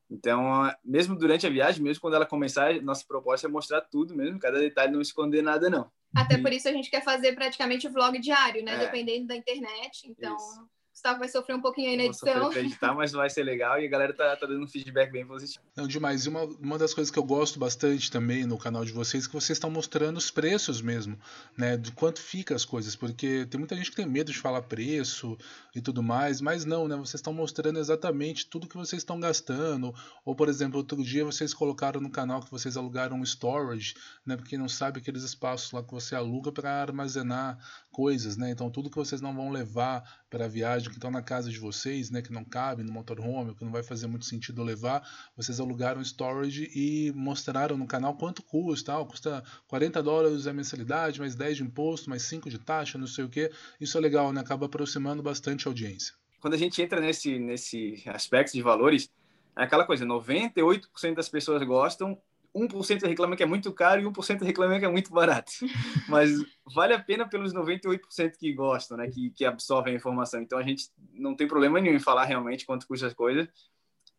Então, 0.09 0.71
mesmo 0.83 1.17
durante 1.17 1.47
a 1.47 1.49
viagem, 1.49 1.81
mesmo 1.81 2.01
quando 2.01 2.15
ela 2.15 2.25
começar, 2.25 2.79
nossa 2.81 3.03
proposta 3.07 3.47
é 3.47 3.49
mostrar 3.49 3.81
tudo 3.81 4.15
mesmo, 4.15 4.39
cada 4.39 4.59
detalhe, 4.59 4.91
não 4.91 5.01
esconder 5.01 5.41
nada, 5.41 5.69
não. 5.69 5.89
Até 6.15 6.37
por 6.37 6.53
isso 6.53 6.67
a 6.67 6.71
gente 6.71 6.91
quer 6.91 7.03
fazer 7.03 7.33
praticamente 7.33 7.87
vlog 7.87 8.19
diário, 8.19 8.63
né? 8.63 8.75
É. 8.75 8.77
Dependendo 8.77 9.27
da 9.27 9.35
internet. 9.35 10.07
Então, 10.07 10.35
isso. 10.35 10.69
Gustavo 10.93 11.19
vai 11.19 11.27
sofrer 11.27 11.55
um 11.55 11.61
pouquinho 11.61 11.89
aí 11.89 11.97
na 11.97 12.03
edição. 12.03 12.39
Vou 12.39 12.53
editar, 12.55 12.93
mas 12.93 13.11
vai 13.11 13.27
ser 13.27 13.41
legal 13.41 13.81
e 13.81 13.85
a 13.87 13.89
galera 13.89 14.13
tá, 14.13 14.35
tá 14.35 14.45
dando 14.45 14.63
um 14.63 14.67
feedback 14.67 15.11
bem 15.11 15.25
positivo. 15.25 15.65
Não, 15.75 15.87
demais. 15.87 16.25
E 16.25 16.29
uma, 16.29 16.43
uma 16.43 16.77
das 16.77 16.93
coisas 16.93 17.09
que 17.09 17.17
eu 17.17 17.23
gosto 17.23 17.57
bastante 17.57 18.11
também 18.11 18.45
no 18.45 18.59
canal 18.59 18.85
de 18.85 18.91
vocês 18.91 19.25
é 19.25 19.27
que 19.27 19.33
vocês 19.33 19.57
estão 19.57 19.71
mostrando 19.71 20.17
os 20.17 20.29
preços 20.29 20.81
mesmo, 20.81 21.17
né? 21.57 21.77
De 21.77 21.91
quanto 21.91 22.21
fica 22.21 22.53
as 22.53 22.63
coisas, 22.63 22.95
porque 22.95 23.47
tem 23.47 23.57
muita 23.57 23.75
gente 23.75 23.89
que 23.89 23.95
tem 23.95 24.05
medo 24.05 24.31
de 24.31 24.37
falar 24.37 24.61
preço 24.61 25.35
e 25.75 25.81
tudo 25.81 26.03
mais, 26.03 26.39
mas 26.39 26.63
não, 26.63 26.87
né? 26.87 26.95
Vocês 26.95 27.15
estão 27.15 27.33
mostrando 27.33 27.79
exatamente 27.79 28.45
tudo 28.45 28.67
que 28.67 28.77
vocês 28.77 29.01
estão 29.01 29.19
gastando. 29.19 29.95
Ou, 30.23 30.35
por 30.35 30.47
exemplo, 30.47 30.77
outro 30.77 31.03
dia 31.03 31.25
vocês 31.25 31.55
colocaram 31.55 31.99
no 31.99 32.11
canal 32.11 32.39
que 32.39 32.51
vocês 32.51 32.77
alugaram 32.77 33.17
um 33.17 33.23
storage, 33.23 33.95
né? 34.23 34.37
Porque 34.37 34.59
não 34.59 34.69
sabe 34.69 34.99
aqueles 34.99 35.23
espaços 35.23 35.71
lá 35.71 35.83
que 35.83 35.91
você 35.91 36.15
aluga 36.15 36.51
para 36.51 36.71
armazenar 36.71 37.57
coisas, 37.91 38.37
né? 38.37 38.51
Então 38.51 38.69
tudo 38.69 38.91
que 38.91 38.95
vocês 38.95 39.21
não 39.21 39.33
vão 39.33 39.49
levar 39.49 40.03
para 40.33 40.45
a 40.45 40.47
viagem 40.47 40.89
que 40.89 40.95
estão 40.95 41.11
na 41.11 41.21
casa 41.21 41.51
de 41.51 41.59
vocês, 41.59 42.09
né, 42.09 42.19
que 42.19 42.33
não 42.33 42.43
cabe 42.43 42.81
no 42.81 42.91
motorhome, 42.91 43.53
que 43.53 43.63
não 43.63 43.71
vai 43.71 43.83
fazer 43.83 44.07
muito 44.07 44.25
sentido 44.25 44.63
levar, 44.63 45.07
vocês 45.37 45.59
alugaram 45.59 46.01
storage 46.01 46.71
e 46.73 47.11
mostraram 47.15 47.77
no 47.77 47.85
canal 47.85 48.17
quanto 48.17 48.41
custa. 48.41 48.99
Ah, 48.99 49.05
custa 49.05 49.43
40 49.67 50.01
dólares 50.01 50.47
a 50.47 50.53
mensalidade, 50.53 51.19
mais 51.19 51.35
10 51.35 51.57
de 51.57 51.63
imposto, 51.63 52.09
mais 52.09 52.23
5 52.23 52.49
de 52.49 52.57
taxa, 52.57 52.97
não 52.97 53.05
sei 53.05 53.25
o 53.25 53.29
que. 53.29 53.51
Isso 53.79 53.95
é 53.95 54.01
legal, 54.01 54.33
né? 54.33 54.41
Acaba 54.41 54.65
aproximando 54.65 55.21
bastante 55.21 55.67
a 55.67 55.69
audiência. 55.69 56.15
Quando 56.41 56.55
a 56.55 56.57
gente 56.57 56.81
entra 56.81 56.99
nesse, 56.99 57.37
nesse 57.37 58.01
aspecto 58.07 58.53
de 58.53 58.61
valores, 58.63 59.11
é 59.55 59.61
aquela 59.61 59.85
coisa, 59.85 60.03
98% 60.03 61.13
das 61.13 61.29
pessoas 61.29 61.61
gostam 61.61 62.19
1% 62.55 63.07
reclama 63.07 63.35
que 63.35 63.43
é 63.43 63.45
muito 63.45 63.71
caro 63.73 64.01
e 64.01 64.05
1% 64.05 64.41
reclama 64.43 64.79
que 64.79 64.85
é 64.85 64.89
muito 64.89 65.11
barato. 65.11 65.51
Mas 66.07 66.31
vale 66.73 66.93
a 66.93 66.99
pena 66.99 67.27
pelos 67.27 67.53
98% 67.53 68.37
que 68.37 68.53
gostam, 68.53 68.97
né? 68.97 69.09
Que, 69.09 69.31
que 69.31 69.45
absorvem 69.45 69.93
a 69.93 69.97
informação. 69.97 70.41
Então 70.41 70.59
a 70.59 70.63
gente 70.63 70.89
não 71.13 71.35
tem 71.35 71.47
problema 71.47 71.79
nenhum 71.79 71.95
em 71.95 71.99
falar 71.99 72.25
realmente 72.25 72.65
quanto 72.65 72.87
custa 72.87 73.07
as 73.07 73.13
coisas. 73.13 73.47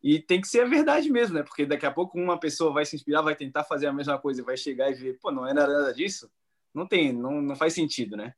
E 0.03 0.19
tem 0.19 0.41
que 0.41 0.49
ser 0.49 0.61
a 0.61 0.69
verdade 0.69 1.11
mesmo, 1.11 1.37
né? 1.37 1.43
Porque 1.43 1.65
daqui 1.65 1.87
a 1.87 1.91
pouco 1.91 2.19
uma 2.19 2.39
pessoa 2.39 2.73
vai 2.73 2.85
se 2.85 2.95
inspirar, 2.95 3.23
vai 3.23 3.35
tentar 3.35 3.65
fazer 3.65 3.87
a 3.87 3.93
mesma 3.93 4.19
coisa 4.19 4.43
vai 4.43 4.57
chegar 4.57 4.91
e 4.91 4.95
ver, 4.95 5.19
pô, 5.19 5.31
não 5.31 5.47
é 5.47 5.55
nada 5.55 5.95
disso. 5.95 6.31
Não 6.75 6.87
tem, 6.87 7.13
não, 7.13 7.41
não 7.41 7.57
faz 7.57 7.73
sentido, 7.73 8.17
né? 8.17 8.35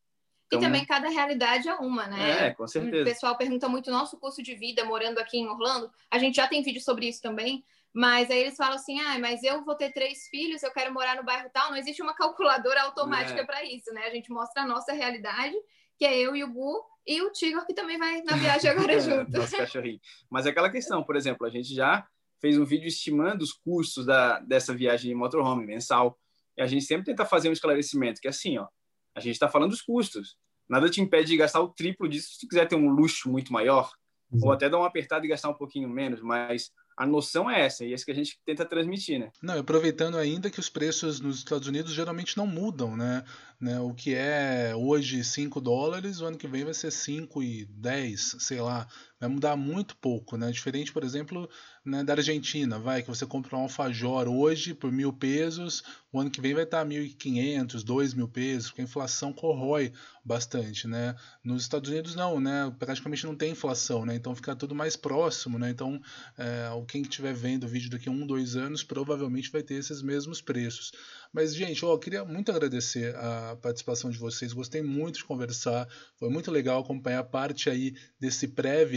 Então, 0.47 0.61
e 0.61 0.63
também 0.63 0.85
cada 0.85 1.09
realidade 1.09 1.69
é 1.69 1.75
uma, 1.75 2.07
né? 2.07 2.47
É, 2.47 2.51
com 2.53 2.69
certeza. 2.69 3.03
O 3.03 3.05
pessoal 3.05 3.37
pergunta 3.37 3.69
muito 3.69 3.91
nosso 3.91 4.17
custo 4.17 4.43
de 4.43 4.55
vida 4.55 4.85
morando 4.85 5.19
aqui 5.19 5.39
em 5.39 5.49
Orlando. 5.49 5.91
A 6.09 6.19
gente 6.19 6.37
já 6.37 6.47
tem 6.47 6.63
vídeo 6.63 6.81
sobre 6.81 7.09
isso 7.09 7.21
também. 7.21 7.65
Mas 7.97 8.31
aí 8.31 8.41
eles 8.41 8.57
falam 8.59 8.75
assim: 8.75 9.01
ah, 9.01 9.19
mas 9.19 9.43
eu 9.43 9.65
vou 9.65 9.75
ter 9.75 9.91
três 9.91 10.29
filhos, 10.29 10.63
eu 10.63 10.71
quero 10.71 10.93
morar 10.93 11.17
no 11.17 11.25
bairro 11.25 11.49
tal. 11.51 11.71
Não 11.71 11.79
existe 11.79 12.03
uma 12.03 12.15
calculadora 12.15 12.83
automática 12.83 13.41
é. 13.41 13.45
para 13.45 13.65
isso, 13.65 13.91
né? 13.95 14.03
A 14.03 14.11
gente 14.11 14.31
mostra 14.31 14.65
a 14.65 14.67
nossa 14.67 14.93
realidade, 14.93 15.55
que 15.97 16.05
é 16.05 16.15
eu 16.15 16.37
e 16.37 16.45
o 16.45 16.53
Gu 16.53 16.85
e 17.07 17.23
o 17.23 17.33
Tigor, 17.33 17.65
que 17.65 17.73
também 17.73 17.97
vai 17.97 18.21
na 18.21 18.37
viagem 18.37 18.71
agora 18.71 18.93
é, 18.93 19.01
junto. 19.01 19.31
Nosso 19.31 19.57
cachorrinho. 19.57 19.99
Mas 20.29 20.45
é 20.45 20.51
aquela 20.51 20.69
questão, 20.69 21.03
por 21.03 21.17
exemplo, 21.17 21.47
a 21.47 21.49
gente 21.49 21.75
já 21.75 22.07
fez 22.39 22.59
um 22.59 22.67
vídeo 22.67 22.87
estimando 22.87 23.41
os 23.41 23.55
custos 23.55 24.05
da, 24.05 24.41
dessa 24.41 24.75
viagem 24.75 25.09
de 25.09 25.15
motorhome 25.15 25.65
mensal. 25.65 26.19
E 26.55 26.61
a 26.61 26.67
gente 26.67 26.85
sempre 26.85 27.07
tenta 27.07 27.25
fazer 27.25 27.49
um 27.49 27.53
esclarecimento, 27.53 28.21
que 28.21 28.27
é 28.27 28.31
assim, 28.31 28.59
ó, 28.59 28.67
a 29.15 29.21
gente 29.21 29.37
está 29.37 29.49
falando 29.49 29.71
dos 29.71 29.81
custos. 29.81 30.37
Nada 30.69 30.91
te 30.91 31.01
impede 31.01 31.29
de 31.29 31.39
gastar 31.39 31.61
o 31.61 31.69
triplo 31.69 32.07
disso 32.07 32.33
se 32.33 32.41
tu 32.41 32.49
quiser 32.49 32.69
ter 32.69 32.77
um 32.77 32.91
luxo 32.91 33.31
muito 33.31 33.55
maior, 33.55 33.91
ou 34.43 34.53
até 34.53 34.69
dar 34.69 34.77
uma 34.77 34.87
apertada 34.87 35.25
e 35.25 35.29
gastar 35.31 35.49
um 35.49 35.55
pouquinho 35.55 35.89
menos, 35.89 36.21
mas 36.21 36.71
a 36.97 37.07
noção 37.07 37.51
é 37.51 37.61
essa, 37.61 37.85
e 37.85 37.93
é 37.93 37.95
isso 37.95 38.05
que 38.05 38.11
a 38.11 38.15
gente 38.15 38.41
tenta 38.45 38.65
transmitir, 38.65 39.19
né? 39.19 39.31
Não, 39.43 39.59
aproveitando 39.59 40.17
ainda 40.17 40.51
que 40.51 40.59
os 40.59 40.71
preços 40.71 41.21
nos 41.21 41.39
Estados 41.39 41.69
Unidos 41.69 41.93
geralmente 41.93 42.37
não 42.37 42.47
mudam, 42.47 42.97
né? 42.97 43.23
né? 43.61 43.79
O 43.81 43.93
que 43.93 44.15
é 44.15 44.73
hoje 44.75 45.23
5 45.23 45.61
dólares, 45.61 46.21
o 46.21 46.27
ano 46.27 46.39
que 46.39 46.49
vem 46.49 46.65
vai 46.65 46.73
ser 46.73 46.91
5 46.91 47.43
e 47.43 47.67
10, 47.67 48.37
sei 48.39 48.61
lá. 48.61 48.89
Vai 49.19 49.29
mudar 49.29 49.57
muito 49.57 49.97
pouco, 49.97 50.37
né? 50.37 50.51
Diferente, 50.51 50.93
por 50.93 51.03
exemplo, 51.03 51.49
né, 51.85 52.05
da 52.05 52.13
Argentina, 52.13 52.79
vai, 52.79 53.03
que 53.03 53.09
você 53.09 53.25
compra 53.25 53.57
um 53.57 53.61
alfajor 53.61 54.29
hoje 54.29 54.75
por 54.75 54.93
mil 54.93 55.13
pesos, 55.13 55.83
o 56.13 56.21
ano 56.21 56.31
que 56.31 56.41
vem 56.41 56.55
vai 56.55 56.65
estar 56.65 56.85
1.500, 56.85 57.85
2.000 57.85 58.29
pesos, 58.29 58.69
porque 58.69 58.81
a 58.81 58.85
inflação 58.85 59.33
corrói 59.33 59.93
bastante, 60.25 60.89
né? 60.89 61.15
Nos 61.45 61.63
Estados 61.63 61.89
Unidos 61.89 62.15
não, 62.15 62.41
né? 62.41 62.75
Praticamente 62.79 63.25
não 63.25 63.37
tem 63.37 63.53
inflação, 63.53 64.05
né? 64.05 64.15
Então 64.15 64.35
fica 64.35 64.57
tudo 64.57 64.75
mais 64.75 64.97
próximo, 64.97 65.59
né? 65.59 65.71
Então, 65.71 66.01
é, 66.37 66.69
quem 66.89 67.03
estiver 67.03 67.33
vendo 67.35 67.65
o 67.65 67.69
vídeo 67.69 67.91
daqui 67.91 68.09
a 68.09 68.13
um, 68.13 68.27
dois 68.27 68.57
anos, 68.57 68.83
provavelmente 68.83 69.51
vai 69.51 69.63
ter 69.63 69.75
esses 69.75 70.03
mesmos 70.03 70.41
preços. 70.41 70.93
Mas, 71.33 71.55
gente, 71.55 71.85
ó, 71.85 71.93
eu 71.93 71.99
queria 71.99 72.25
muito 72.25 72.51
agradecer 72.51 73.15
a 73.15 73.57
participação 73.61 74.11
de 74.11 74.19
vocês. 74.19 74.53
Gostei 74.53 74.83
muito 74.83 75.19
de 75.19 75.25
conversar. 75.25 75.87
Foi 76.19 76.31
muito 76.31 76.51
legal 76.51 76.81
acompanhar 76.81 77.23
parte 77.25 77.69
aí 77.69 77.95
desse 78.19 78.49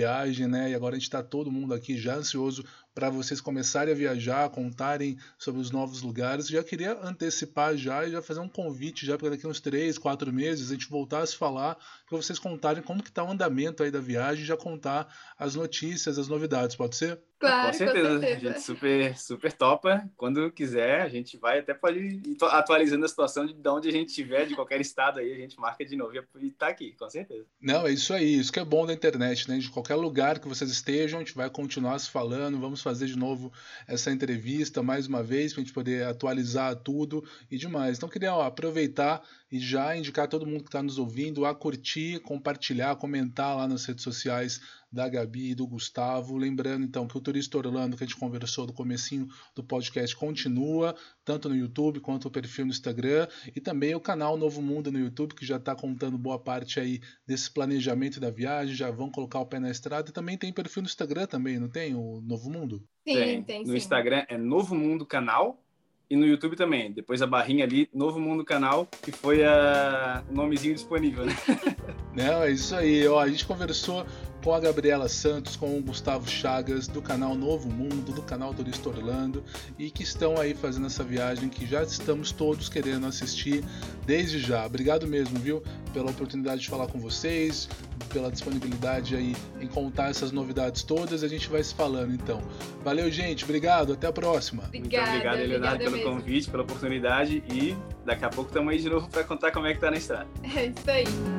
pré-viagem, 0.10 0.48
né? 0.48 0.72
E 0.72 0.76
agora 0.76 0.95
a 0.95 0.98
gente 0.98 1.08
está 1.08 1.22
todo 1.22 1.52
mundo 1.52 1.74
aqui 1.74 1.98
já 1.98 2.15
ansioso 2.15 2.65
para 2.93 3.10
vocês 3.10 3.39
começarem 3.39 3.93
a 3.93 3.98
viajar, 3.98 4.50
contarem 4.50 5.17
sobre 5.38 5.62
os 5.62 5.72
novos 5.72 6.02
lugares. 6.02 6.48
Já 6.48 6.63
queria 6.63 7.00
antecipar 7.02 7.78
já 7.78 8.06
e 8.06 8.12
já 8.12 8.22
fazer 8.22 8.39
um 8.39 8.50
convite 8.50 9.06
já 9.06 9.17
para 9.17 9.30
daqui 9.30 9.48
uns 9.48 9.60
três, 9.60 9.98
quatro 9.98 10.34
meses 10.34 10.69
a 10.69 10.74
gente 10.74 10.89
voltar 10.89 11.22
a 11.22 11.26
se 11.26 11.36
falar 11.36 11.76
para 12.08 12.17
vocês 12.17 12.39
contarem 12.39 12.84
como 12.84 13.04
que 13.04 13.10
está 13.10 13.24
o 13.24 13.32
andamento 13.32 13.84
aí 13.84 13.91
da 13.91 14.02
viagem, 14.02 14.43
já 14.43 14.58
contar 14.58 15.08
as 15.38 15.56
notícias, 15.56 16.17
as 16.17 16.28
novidades, 16.28 16.76
pode 16.76 16.95
ser? 16.95 17.22
Claro, 17.39 17.67
com 17.67 17.73
certeza. 17.73 18.10
com 18.10 18.19
certeza. 18.19 18.49
A 18.49 18.52
gente 18.52 18.62
super, 18.62 19.17
super 19.17 19.54
topa. 19.54 20.10
Quando 20.17 20.52
quiser, 20.52 21.02
a 21.02 21.08
gente 21.08 21.38
vai 21.38 21.60
até 21.60 21.73
pode 21.73 21.99
ir 21.99 22.38
atualizando 22.41 23.06
a 23.06 23.08
situação 23.08 23.45
de, 23.45 23.54
de 23.54 23.69
onde 23.69 23.88
a 23.88 23.91
gente 23.91 24.10
estiver, 24.10 24.45
de 24.45 24.56
qualquer 24.56 24.82
estado 24.82 25.19
aí, 25.19 25.32
a 25.32 25.38
gente 25.38 25.58
marca 25.58 25.86
de 25.86 25.95
novo 25.95 26.12
e 26.41 26.52
tá 26.52 26.67
aqui, 26.67 26.93
com 26.99 27.10
certeza. 27.10 27.45
Não, 27.62 27.88
é 27.88 27.93
isso 27.93 28.13
aí. 28.13 28.38
Isso 28.39 28.52
que 28.52 28.60
é 28.60 28.65
bom 28.65 28.86
da 28.86 28.93
internet, 28.93 29.49
né? 29.49 29.58
De 29.58 29.69
qualquer 29.69 29.95
lugar 29.95 30.39
que 30.39 30.49
vocês 30.49 30.69
estejam, 30.69 31.19
a 31.19 31.23
gente 31.23 31.34
vai 31.34 31.49
continuar 31.49 31.97
se 31.99 32.10
falando. 32.10 32.60
Vamos 32.60 32.82
fazer 32.82 33.06
de 33.06 33.17
novo 33.17 33.54
essa 33.88 34.12
entrevista 34.12 34.84
mais 34.84 35.08
uma 35.08 35.23
vez 35.23 35.54
para 35.54 35.62
a 35.62 35.63
gente 35.63 35.73
poder 35.73 36.06
atualizar 36.06 36.75
tudo 36.75 37.23
e 37.49 37.58
demais. 37.58 37.97
Então, 37.97 38.10
queria 38.10 38.34
ó, 38.34 38.41
aproveitar 38.41 39.23
e 39.52 39.60
já 39.60 39.96
indicar 39.96 40.28
todo 40.28 40.46
mundo 40.46 40.64
que 40.64 40.70
está 40.70 40.84
nos 40.84 40.98
ouvindo 40.98 41.46
a 41.46 41.56
curtir, 41.56 42.20
compartilhar, 42.20 42.96
comentar 42.96 43.56
lá 43.56 43.68
nas 43.68 43.86
redes 43.86 44.04
sociais 44.04 44.62
da 44.92 45.08
Gabi 45.08 45.52
e 45.52 45.56
do 45.56 45.68
Gustavo. 45.68 46.38
Lembrando 46.38 46.84
então 46.84 47.08
que 47.08 47.18
o 47.18 47.22
Turista 47.22 47.58
Orlando 47.58 47.96
que 47.96 48.04
a 48.04 48.08
gente 48.08 48.20
conversou 48.20 48.66
do 48.66 48.74
comecinho 48.74 49.28
do 49.56 49.64
podcast 49.64 50.16
continua, 50.16 50.96
tanto 51.24 51.50
no 51.50 51.56
YouTube 51.56 52.00
quanto 52.00 52.28
o 52.28 52.32
perfil 52.32 52.66
no 52.66 52.72
Instagram 52.72 53.28
e 53.56 53.62
também 53.62 53.94
o 53.96 54.00
canal 54.00 54.38
Novo 54.38 54.62
Mundo 54.62 54.92
no 54.92 55.00
YouTube 55.00 55.36
que 55.36 55.46
já 55.46 55.58
está 55.58 55.76
contando 55.76 56.18
boa 56.18 56.40
parte 56.40 56.80
aí 56.80 57.00
desse 57.26 57.52
planejamento 57.52 58.20
da 58.20 58.30
viagem, 58.30 58.76
já 58.76 58.90
vão 58.92 59.12
colocar 59.12 59.40
o 59.40 59.46
pé 59.46 59.60
na 59.60 59.70
estrada 59.70 60.10
e 60.10 60.14
também 60.14 60.38
tem 60.38 60.52
perfil 60.54 60.84
no 60.84 60.88
Instagram 60.88 61.26
também, 61.28 61.60
não 61.60 61.70
tem 61.70 61.96
o 61.96 62.22
Novo 62.22 62.50
Mundo? 62.50 62.84
Sim, 63.08 63.14
tem, 63.14 63.44
tem 63.44 63.60
No 63.62 63.72
sim. 63.72 63.78
Instagram 63.78 64.26
é 64.28 64.38
Novo 64.38 64.76
Mundo 64.76 65.06
Canal 65.06 65.64
e 66.10 66.15
no 66.15 66.26
YouTube 66.26 66.56
também. 66.56 66.91
Depois 66.91 67.22
a 67.22 67.28
barrinha 67.28 67.63
ali, 67.63 67.89
Novo 67.93 68.19
Mundo 68.19 68.43
Canal, 68.43 68.88
que 69.02 69.12
foi 69.12 69.43
a... 69.43 70.24
o 70.30 70.34
nomezinho 70.34 70.74
disponível, 70.74 71.26
né? 71.26 71.36
Não, 72.15 72.43
é 72.43 72.52
isso 72.52 72.76
aí. 72.76 73.08
Ó, 73.08 73.19
a 73.19 73.28
gente 73.28 73.45
conversou 73.45 74.06
com 74.43 74.54
a 74.54 74.60
Gabriela 74.60 75.10
Santos, 75.10 75.56
com 75.56 75.78
o 75.78 75.82
Gustavo 75.82 76.30
Chagas, 76.30 76.88
do 76.88 77.02
canal 77.02 77.36
Novo 77.36 77.69
Mundo, 77.69 78.13
do 78.13 78.21
canal 78.21 78.54
Turista 78.54 78.89
Orlando, 78.89 79.43
e 79.78 79.89
que 79.91 80.04
estão 80.04 80.38
aí 80.38 80.54
fazendo 80.54 80.88
essa 80.88 81.04
viagem 81.04 81.49
que 81.49 81.65
já 81.65 81.84
estamos 81.84 82.32
todos 82.32 82.69
querendo 82.69 83.06
assistir 83.06 83.63
desde 84.06 84.39
já. 84.39 84.65
Obrigado 84.65 85.08
mesmo, 85.08 85.38
viu, 85.39 85.63
pela 85.93 86.10
oportunidade 86.12 86.62
de 86.62 86.69
falar 86.69 86.88
com 86.88 86.99
vocês, 86.99 87.67
pela 88.12 88.32
disponibilidade 88.32 89.15
aí 89.15 89.36
em 89.60 89.67
contar 89.67 90.10
essas 90.10 90.32
novidades 90.32 90.84
todas. 90.84 91.23
A 91.23 91.28
gente 91.28 91.49
vai 91.49 91.63
se 91.63 91.73
falando 91.75 92.13
então. 92.13 92.41
Valeu, 92.84 93.10
gente. 93.12 93.43
Obrigado. 93.43 93.93
Até 93.93 94.08
a 94.08 94.12
próxima. 94.12 94.63
Obrigada, 94.65 95.12
Muito 95.12 95.15
obrigado, 95.15 95.38
Leonardo, 95.38 95.56
obrigada 95.56 95.78
pelo 95.78 95.97
mesmo. 95.97 96.12
convite, 96.12 96.49
pela 96.49 96.63
oportunidade 96.63 97.43
e 97.52 97.75
daqui 98.06 98.25
a 98.25 98.30
pouco 98.30 98.49
estamos 98.49 98.71
aí 98.71 98.80
de 98.80 98.89
novo 98.89 99.08
para 99.10 99.23
contar 99.23 99.52
como 99.52 99.67
é 99.67 99.73
que 99.73 99.80
tá 99.80 99.91
na 99.91 99.97
estrada. 99.97 100.28
É 100.56 100.65
isso 100.65 100.89
aí. 100.89 101.38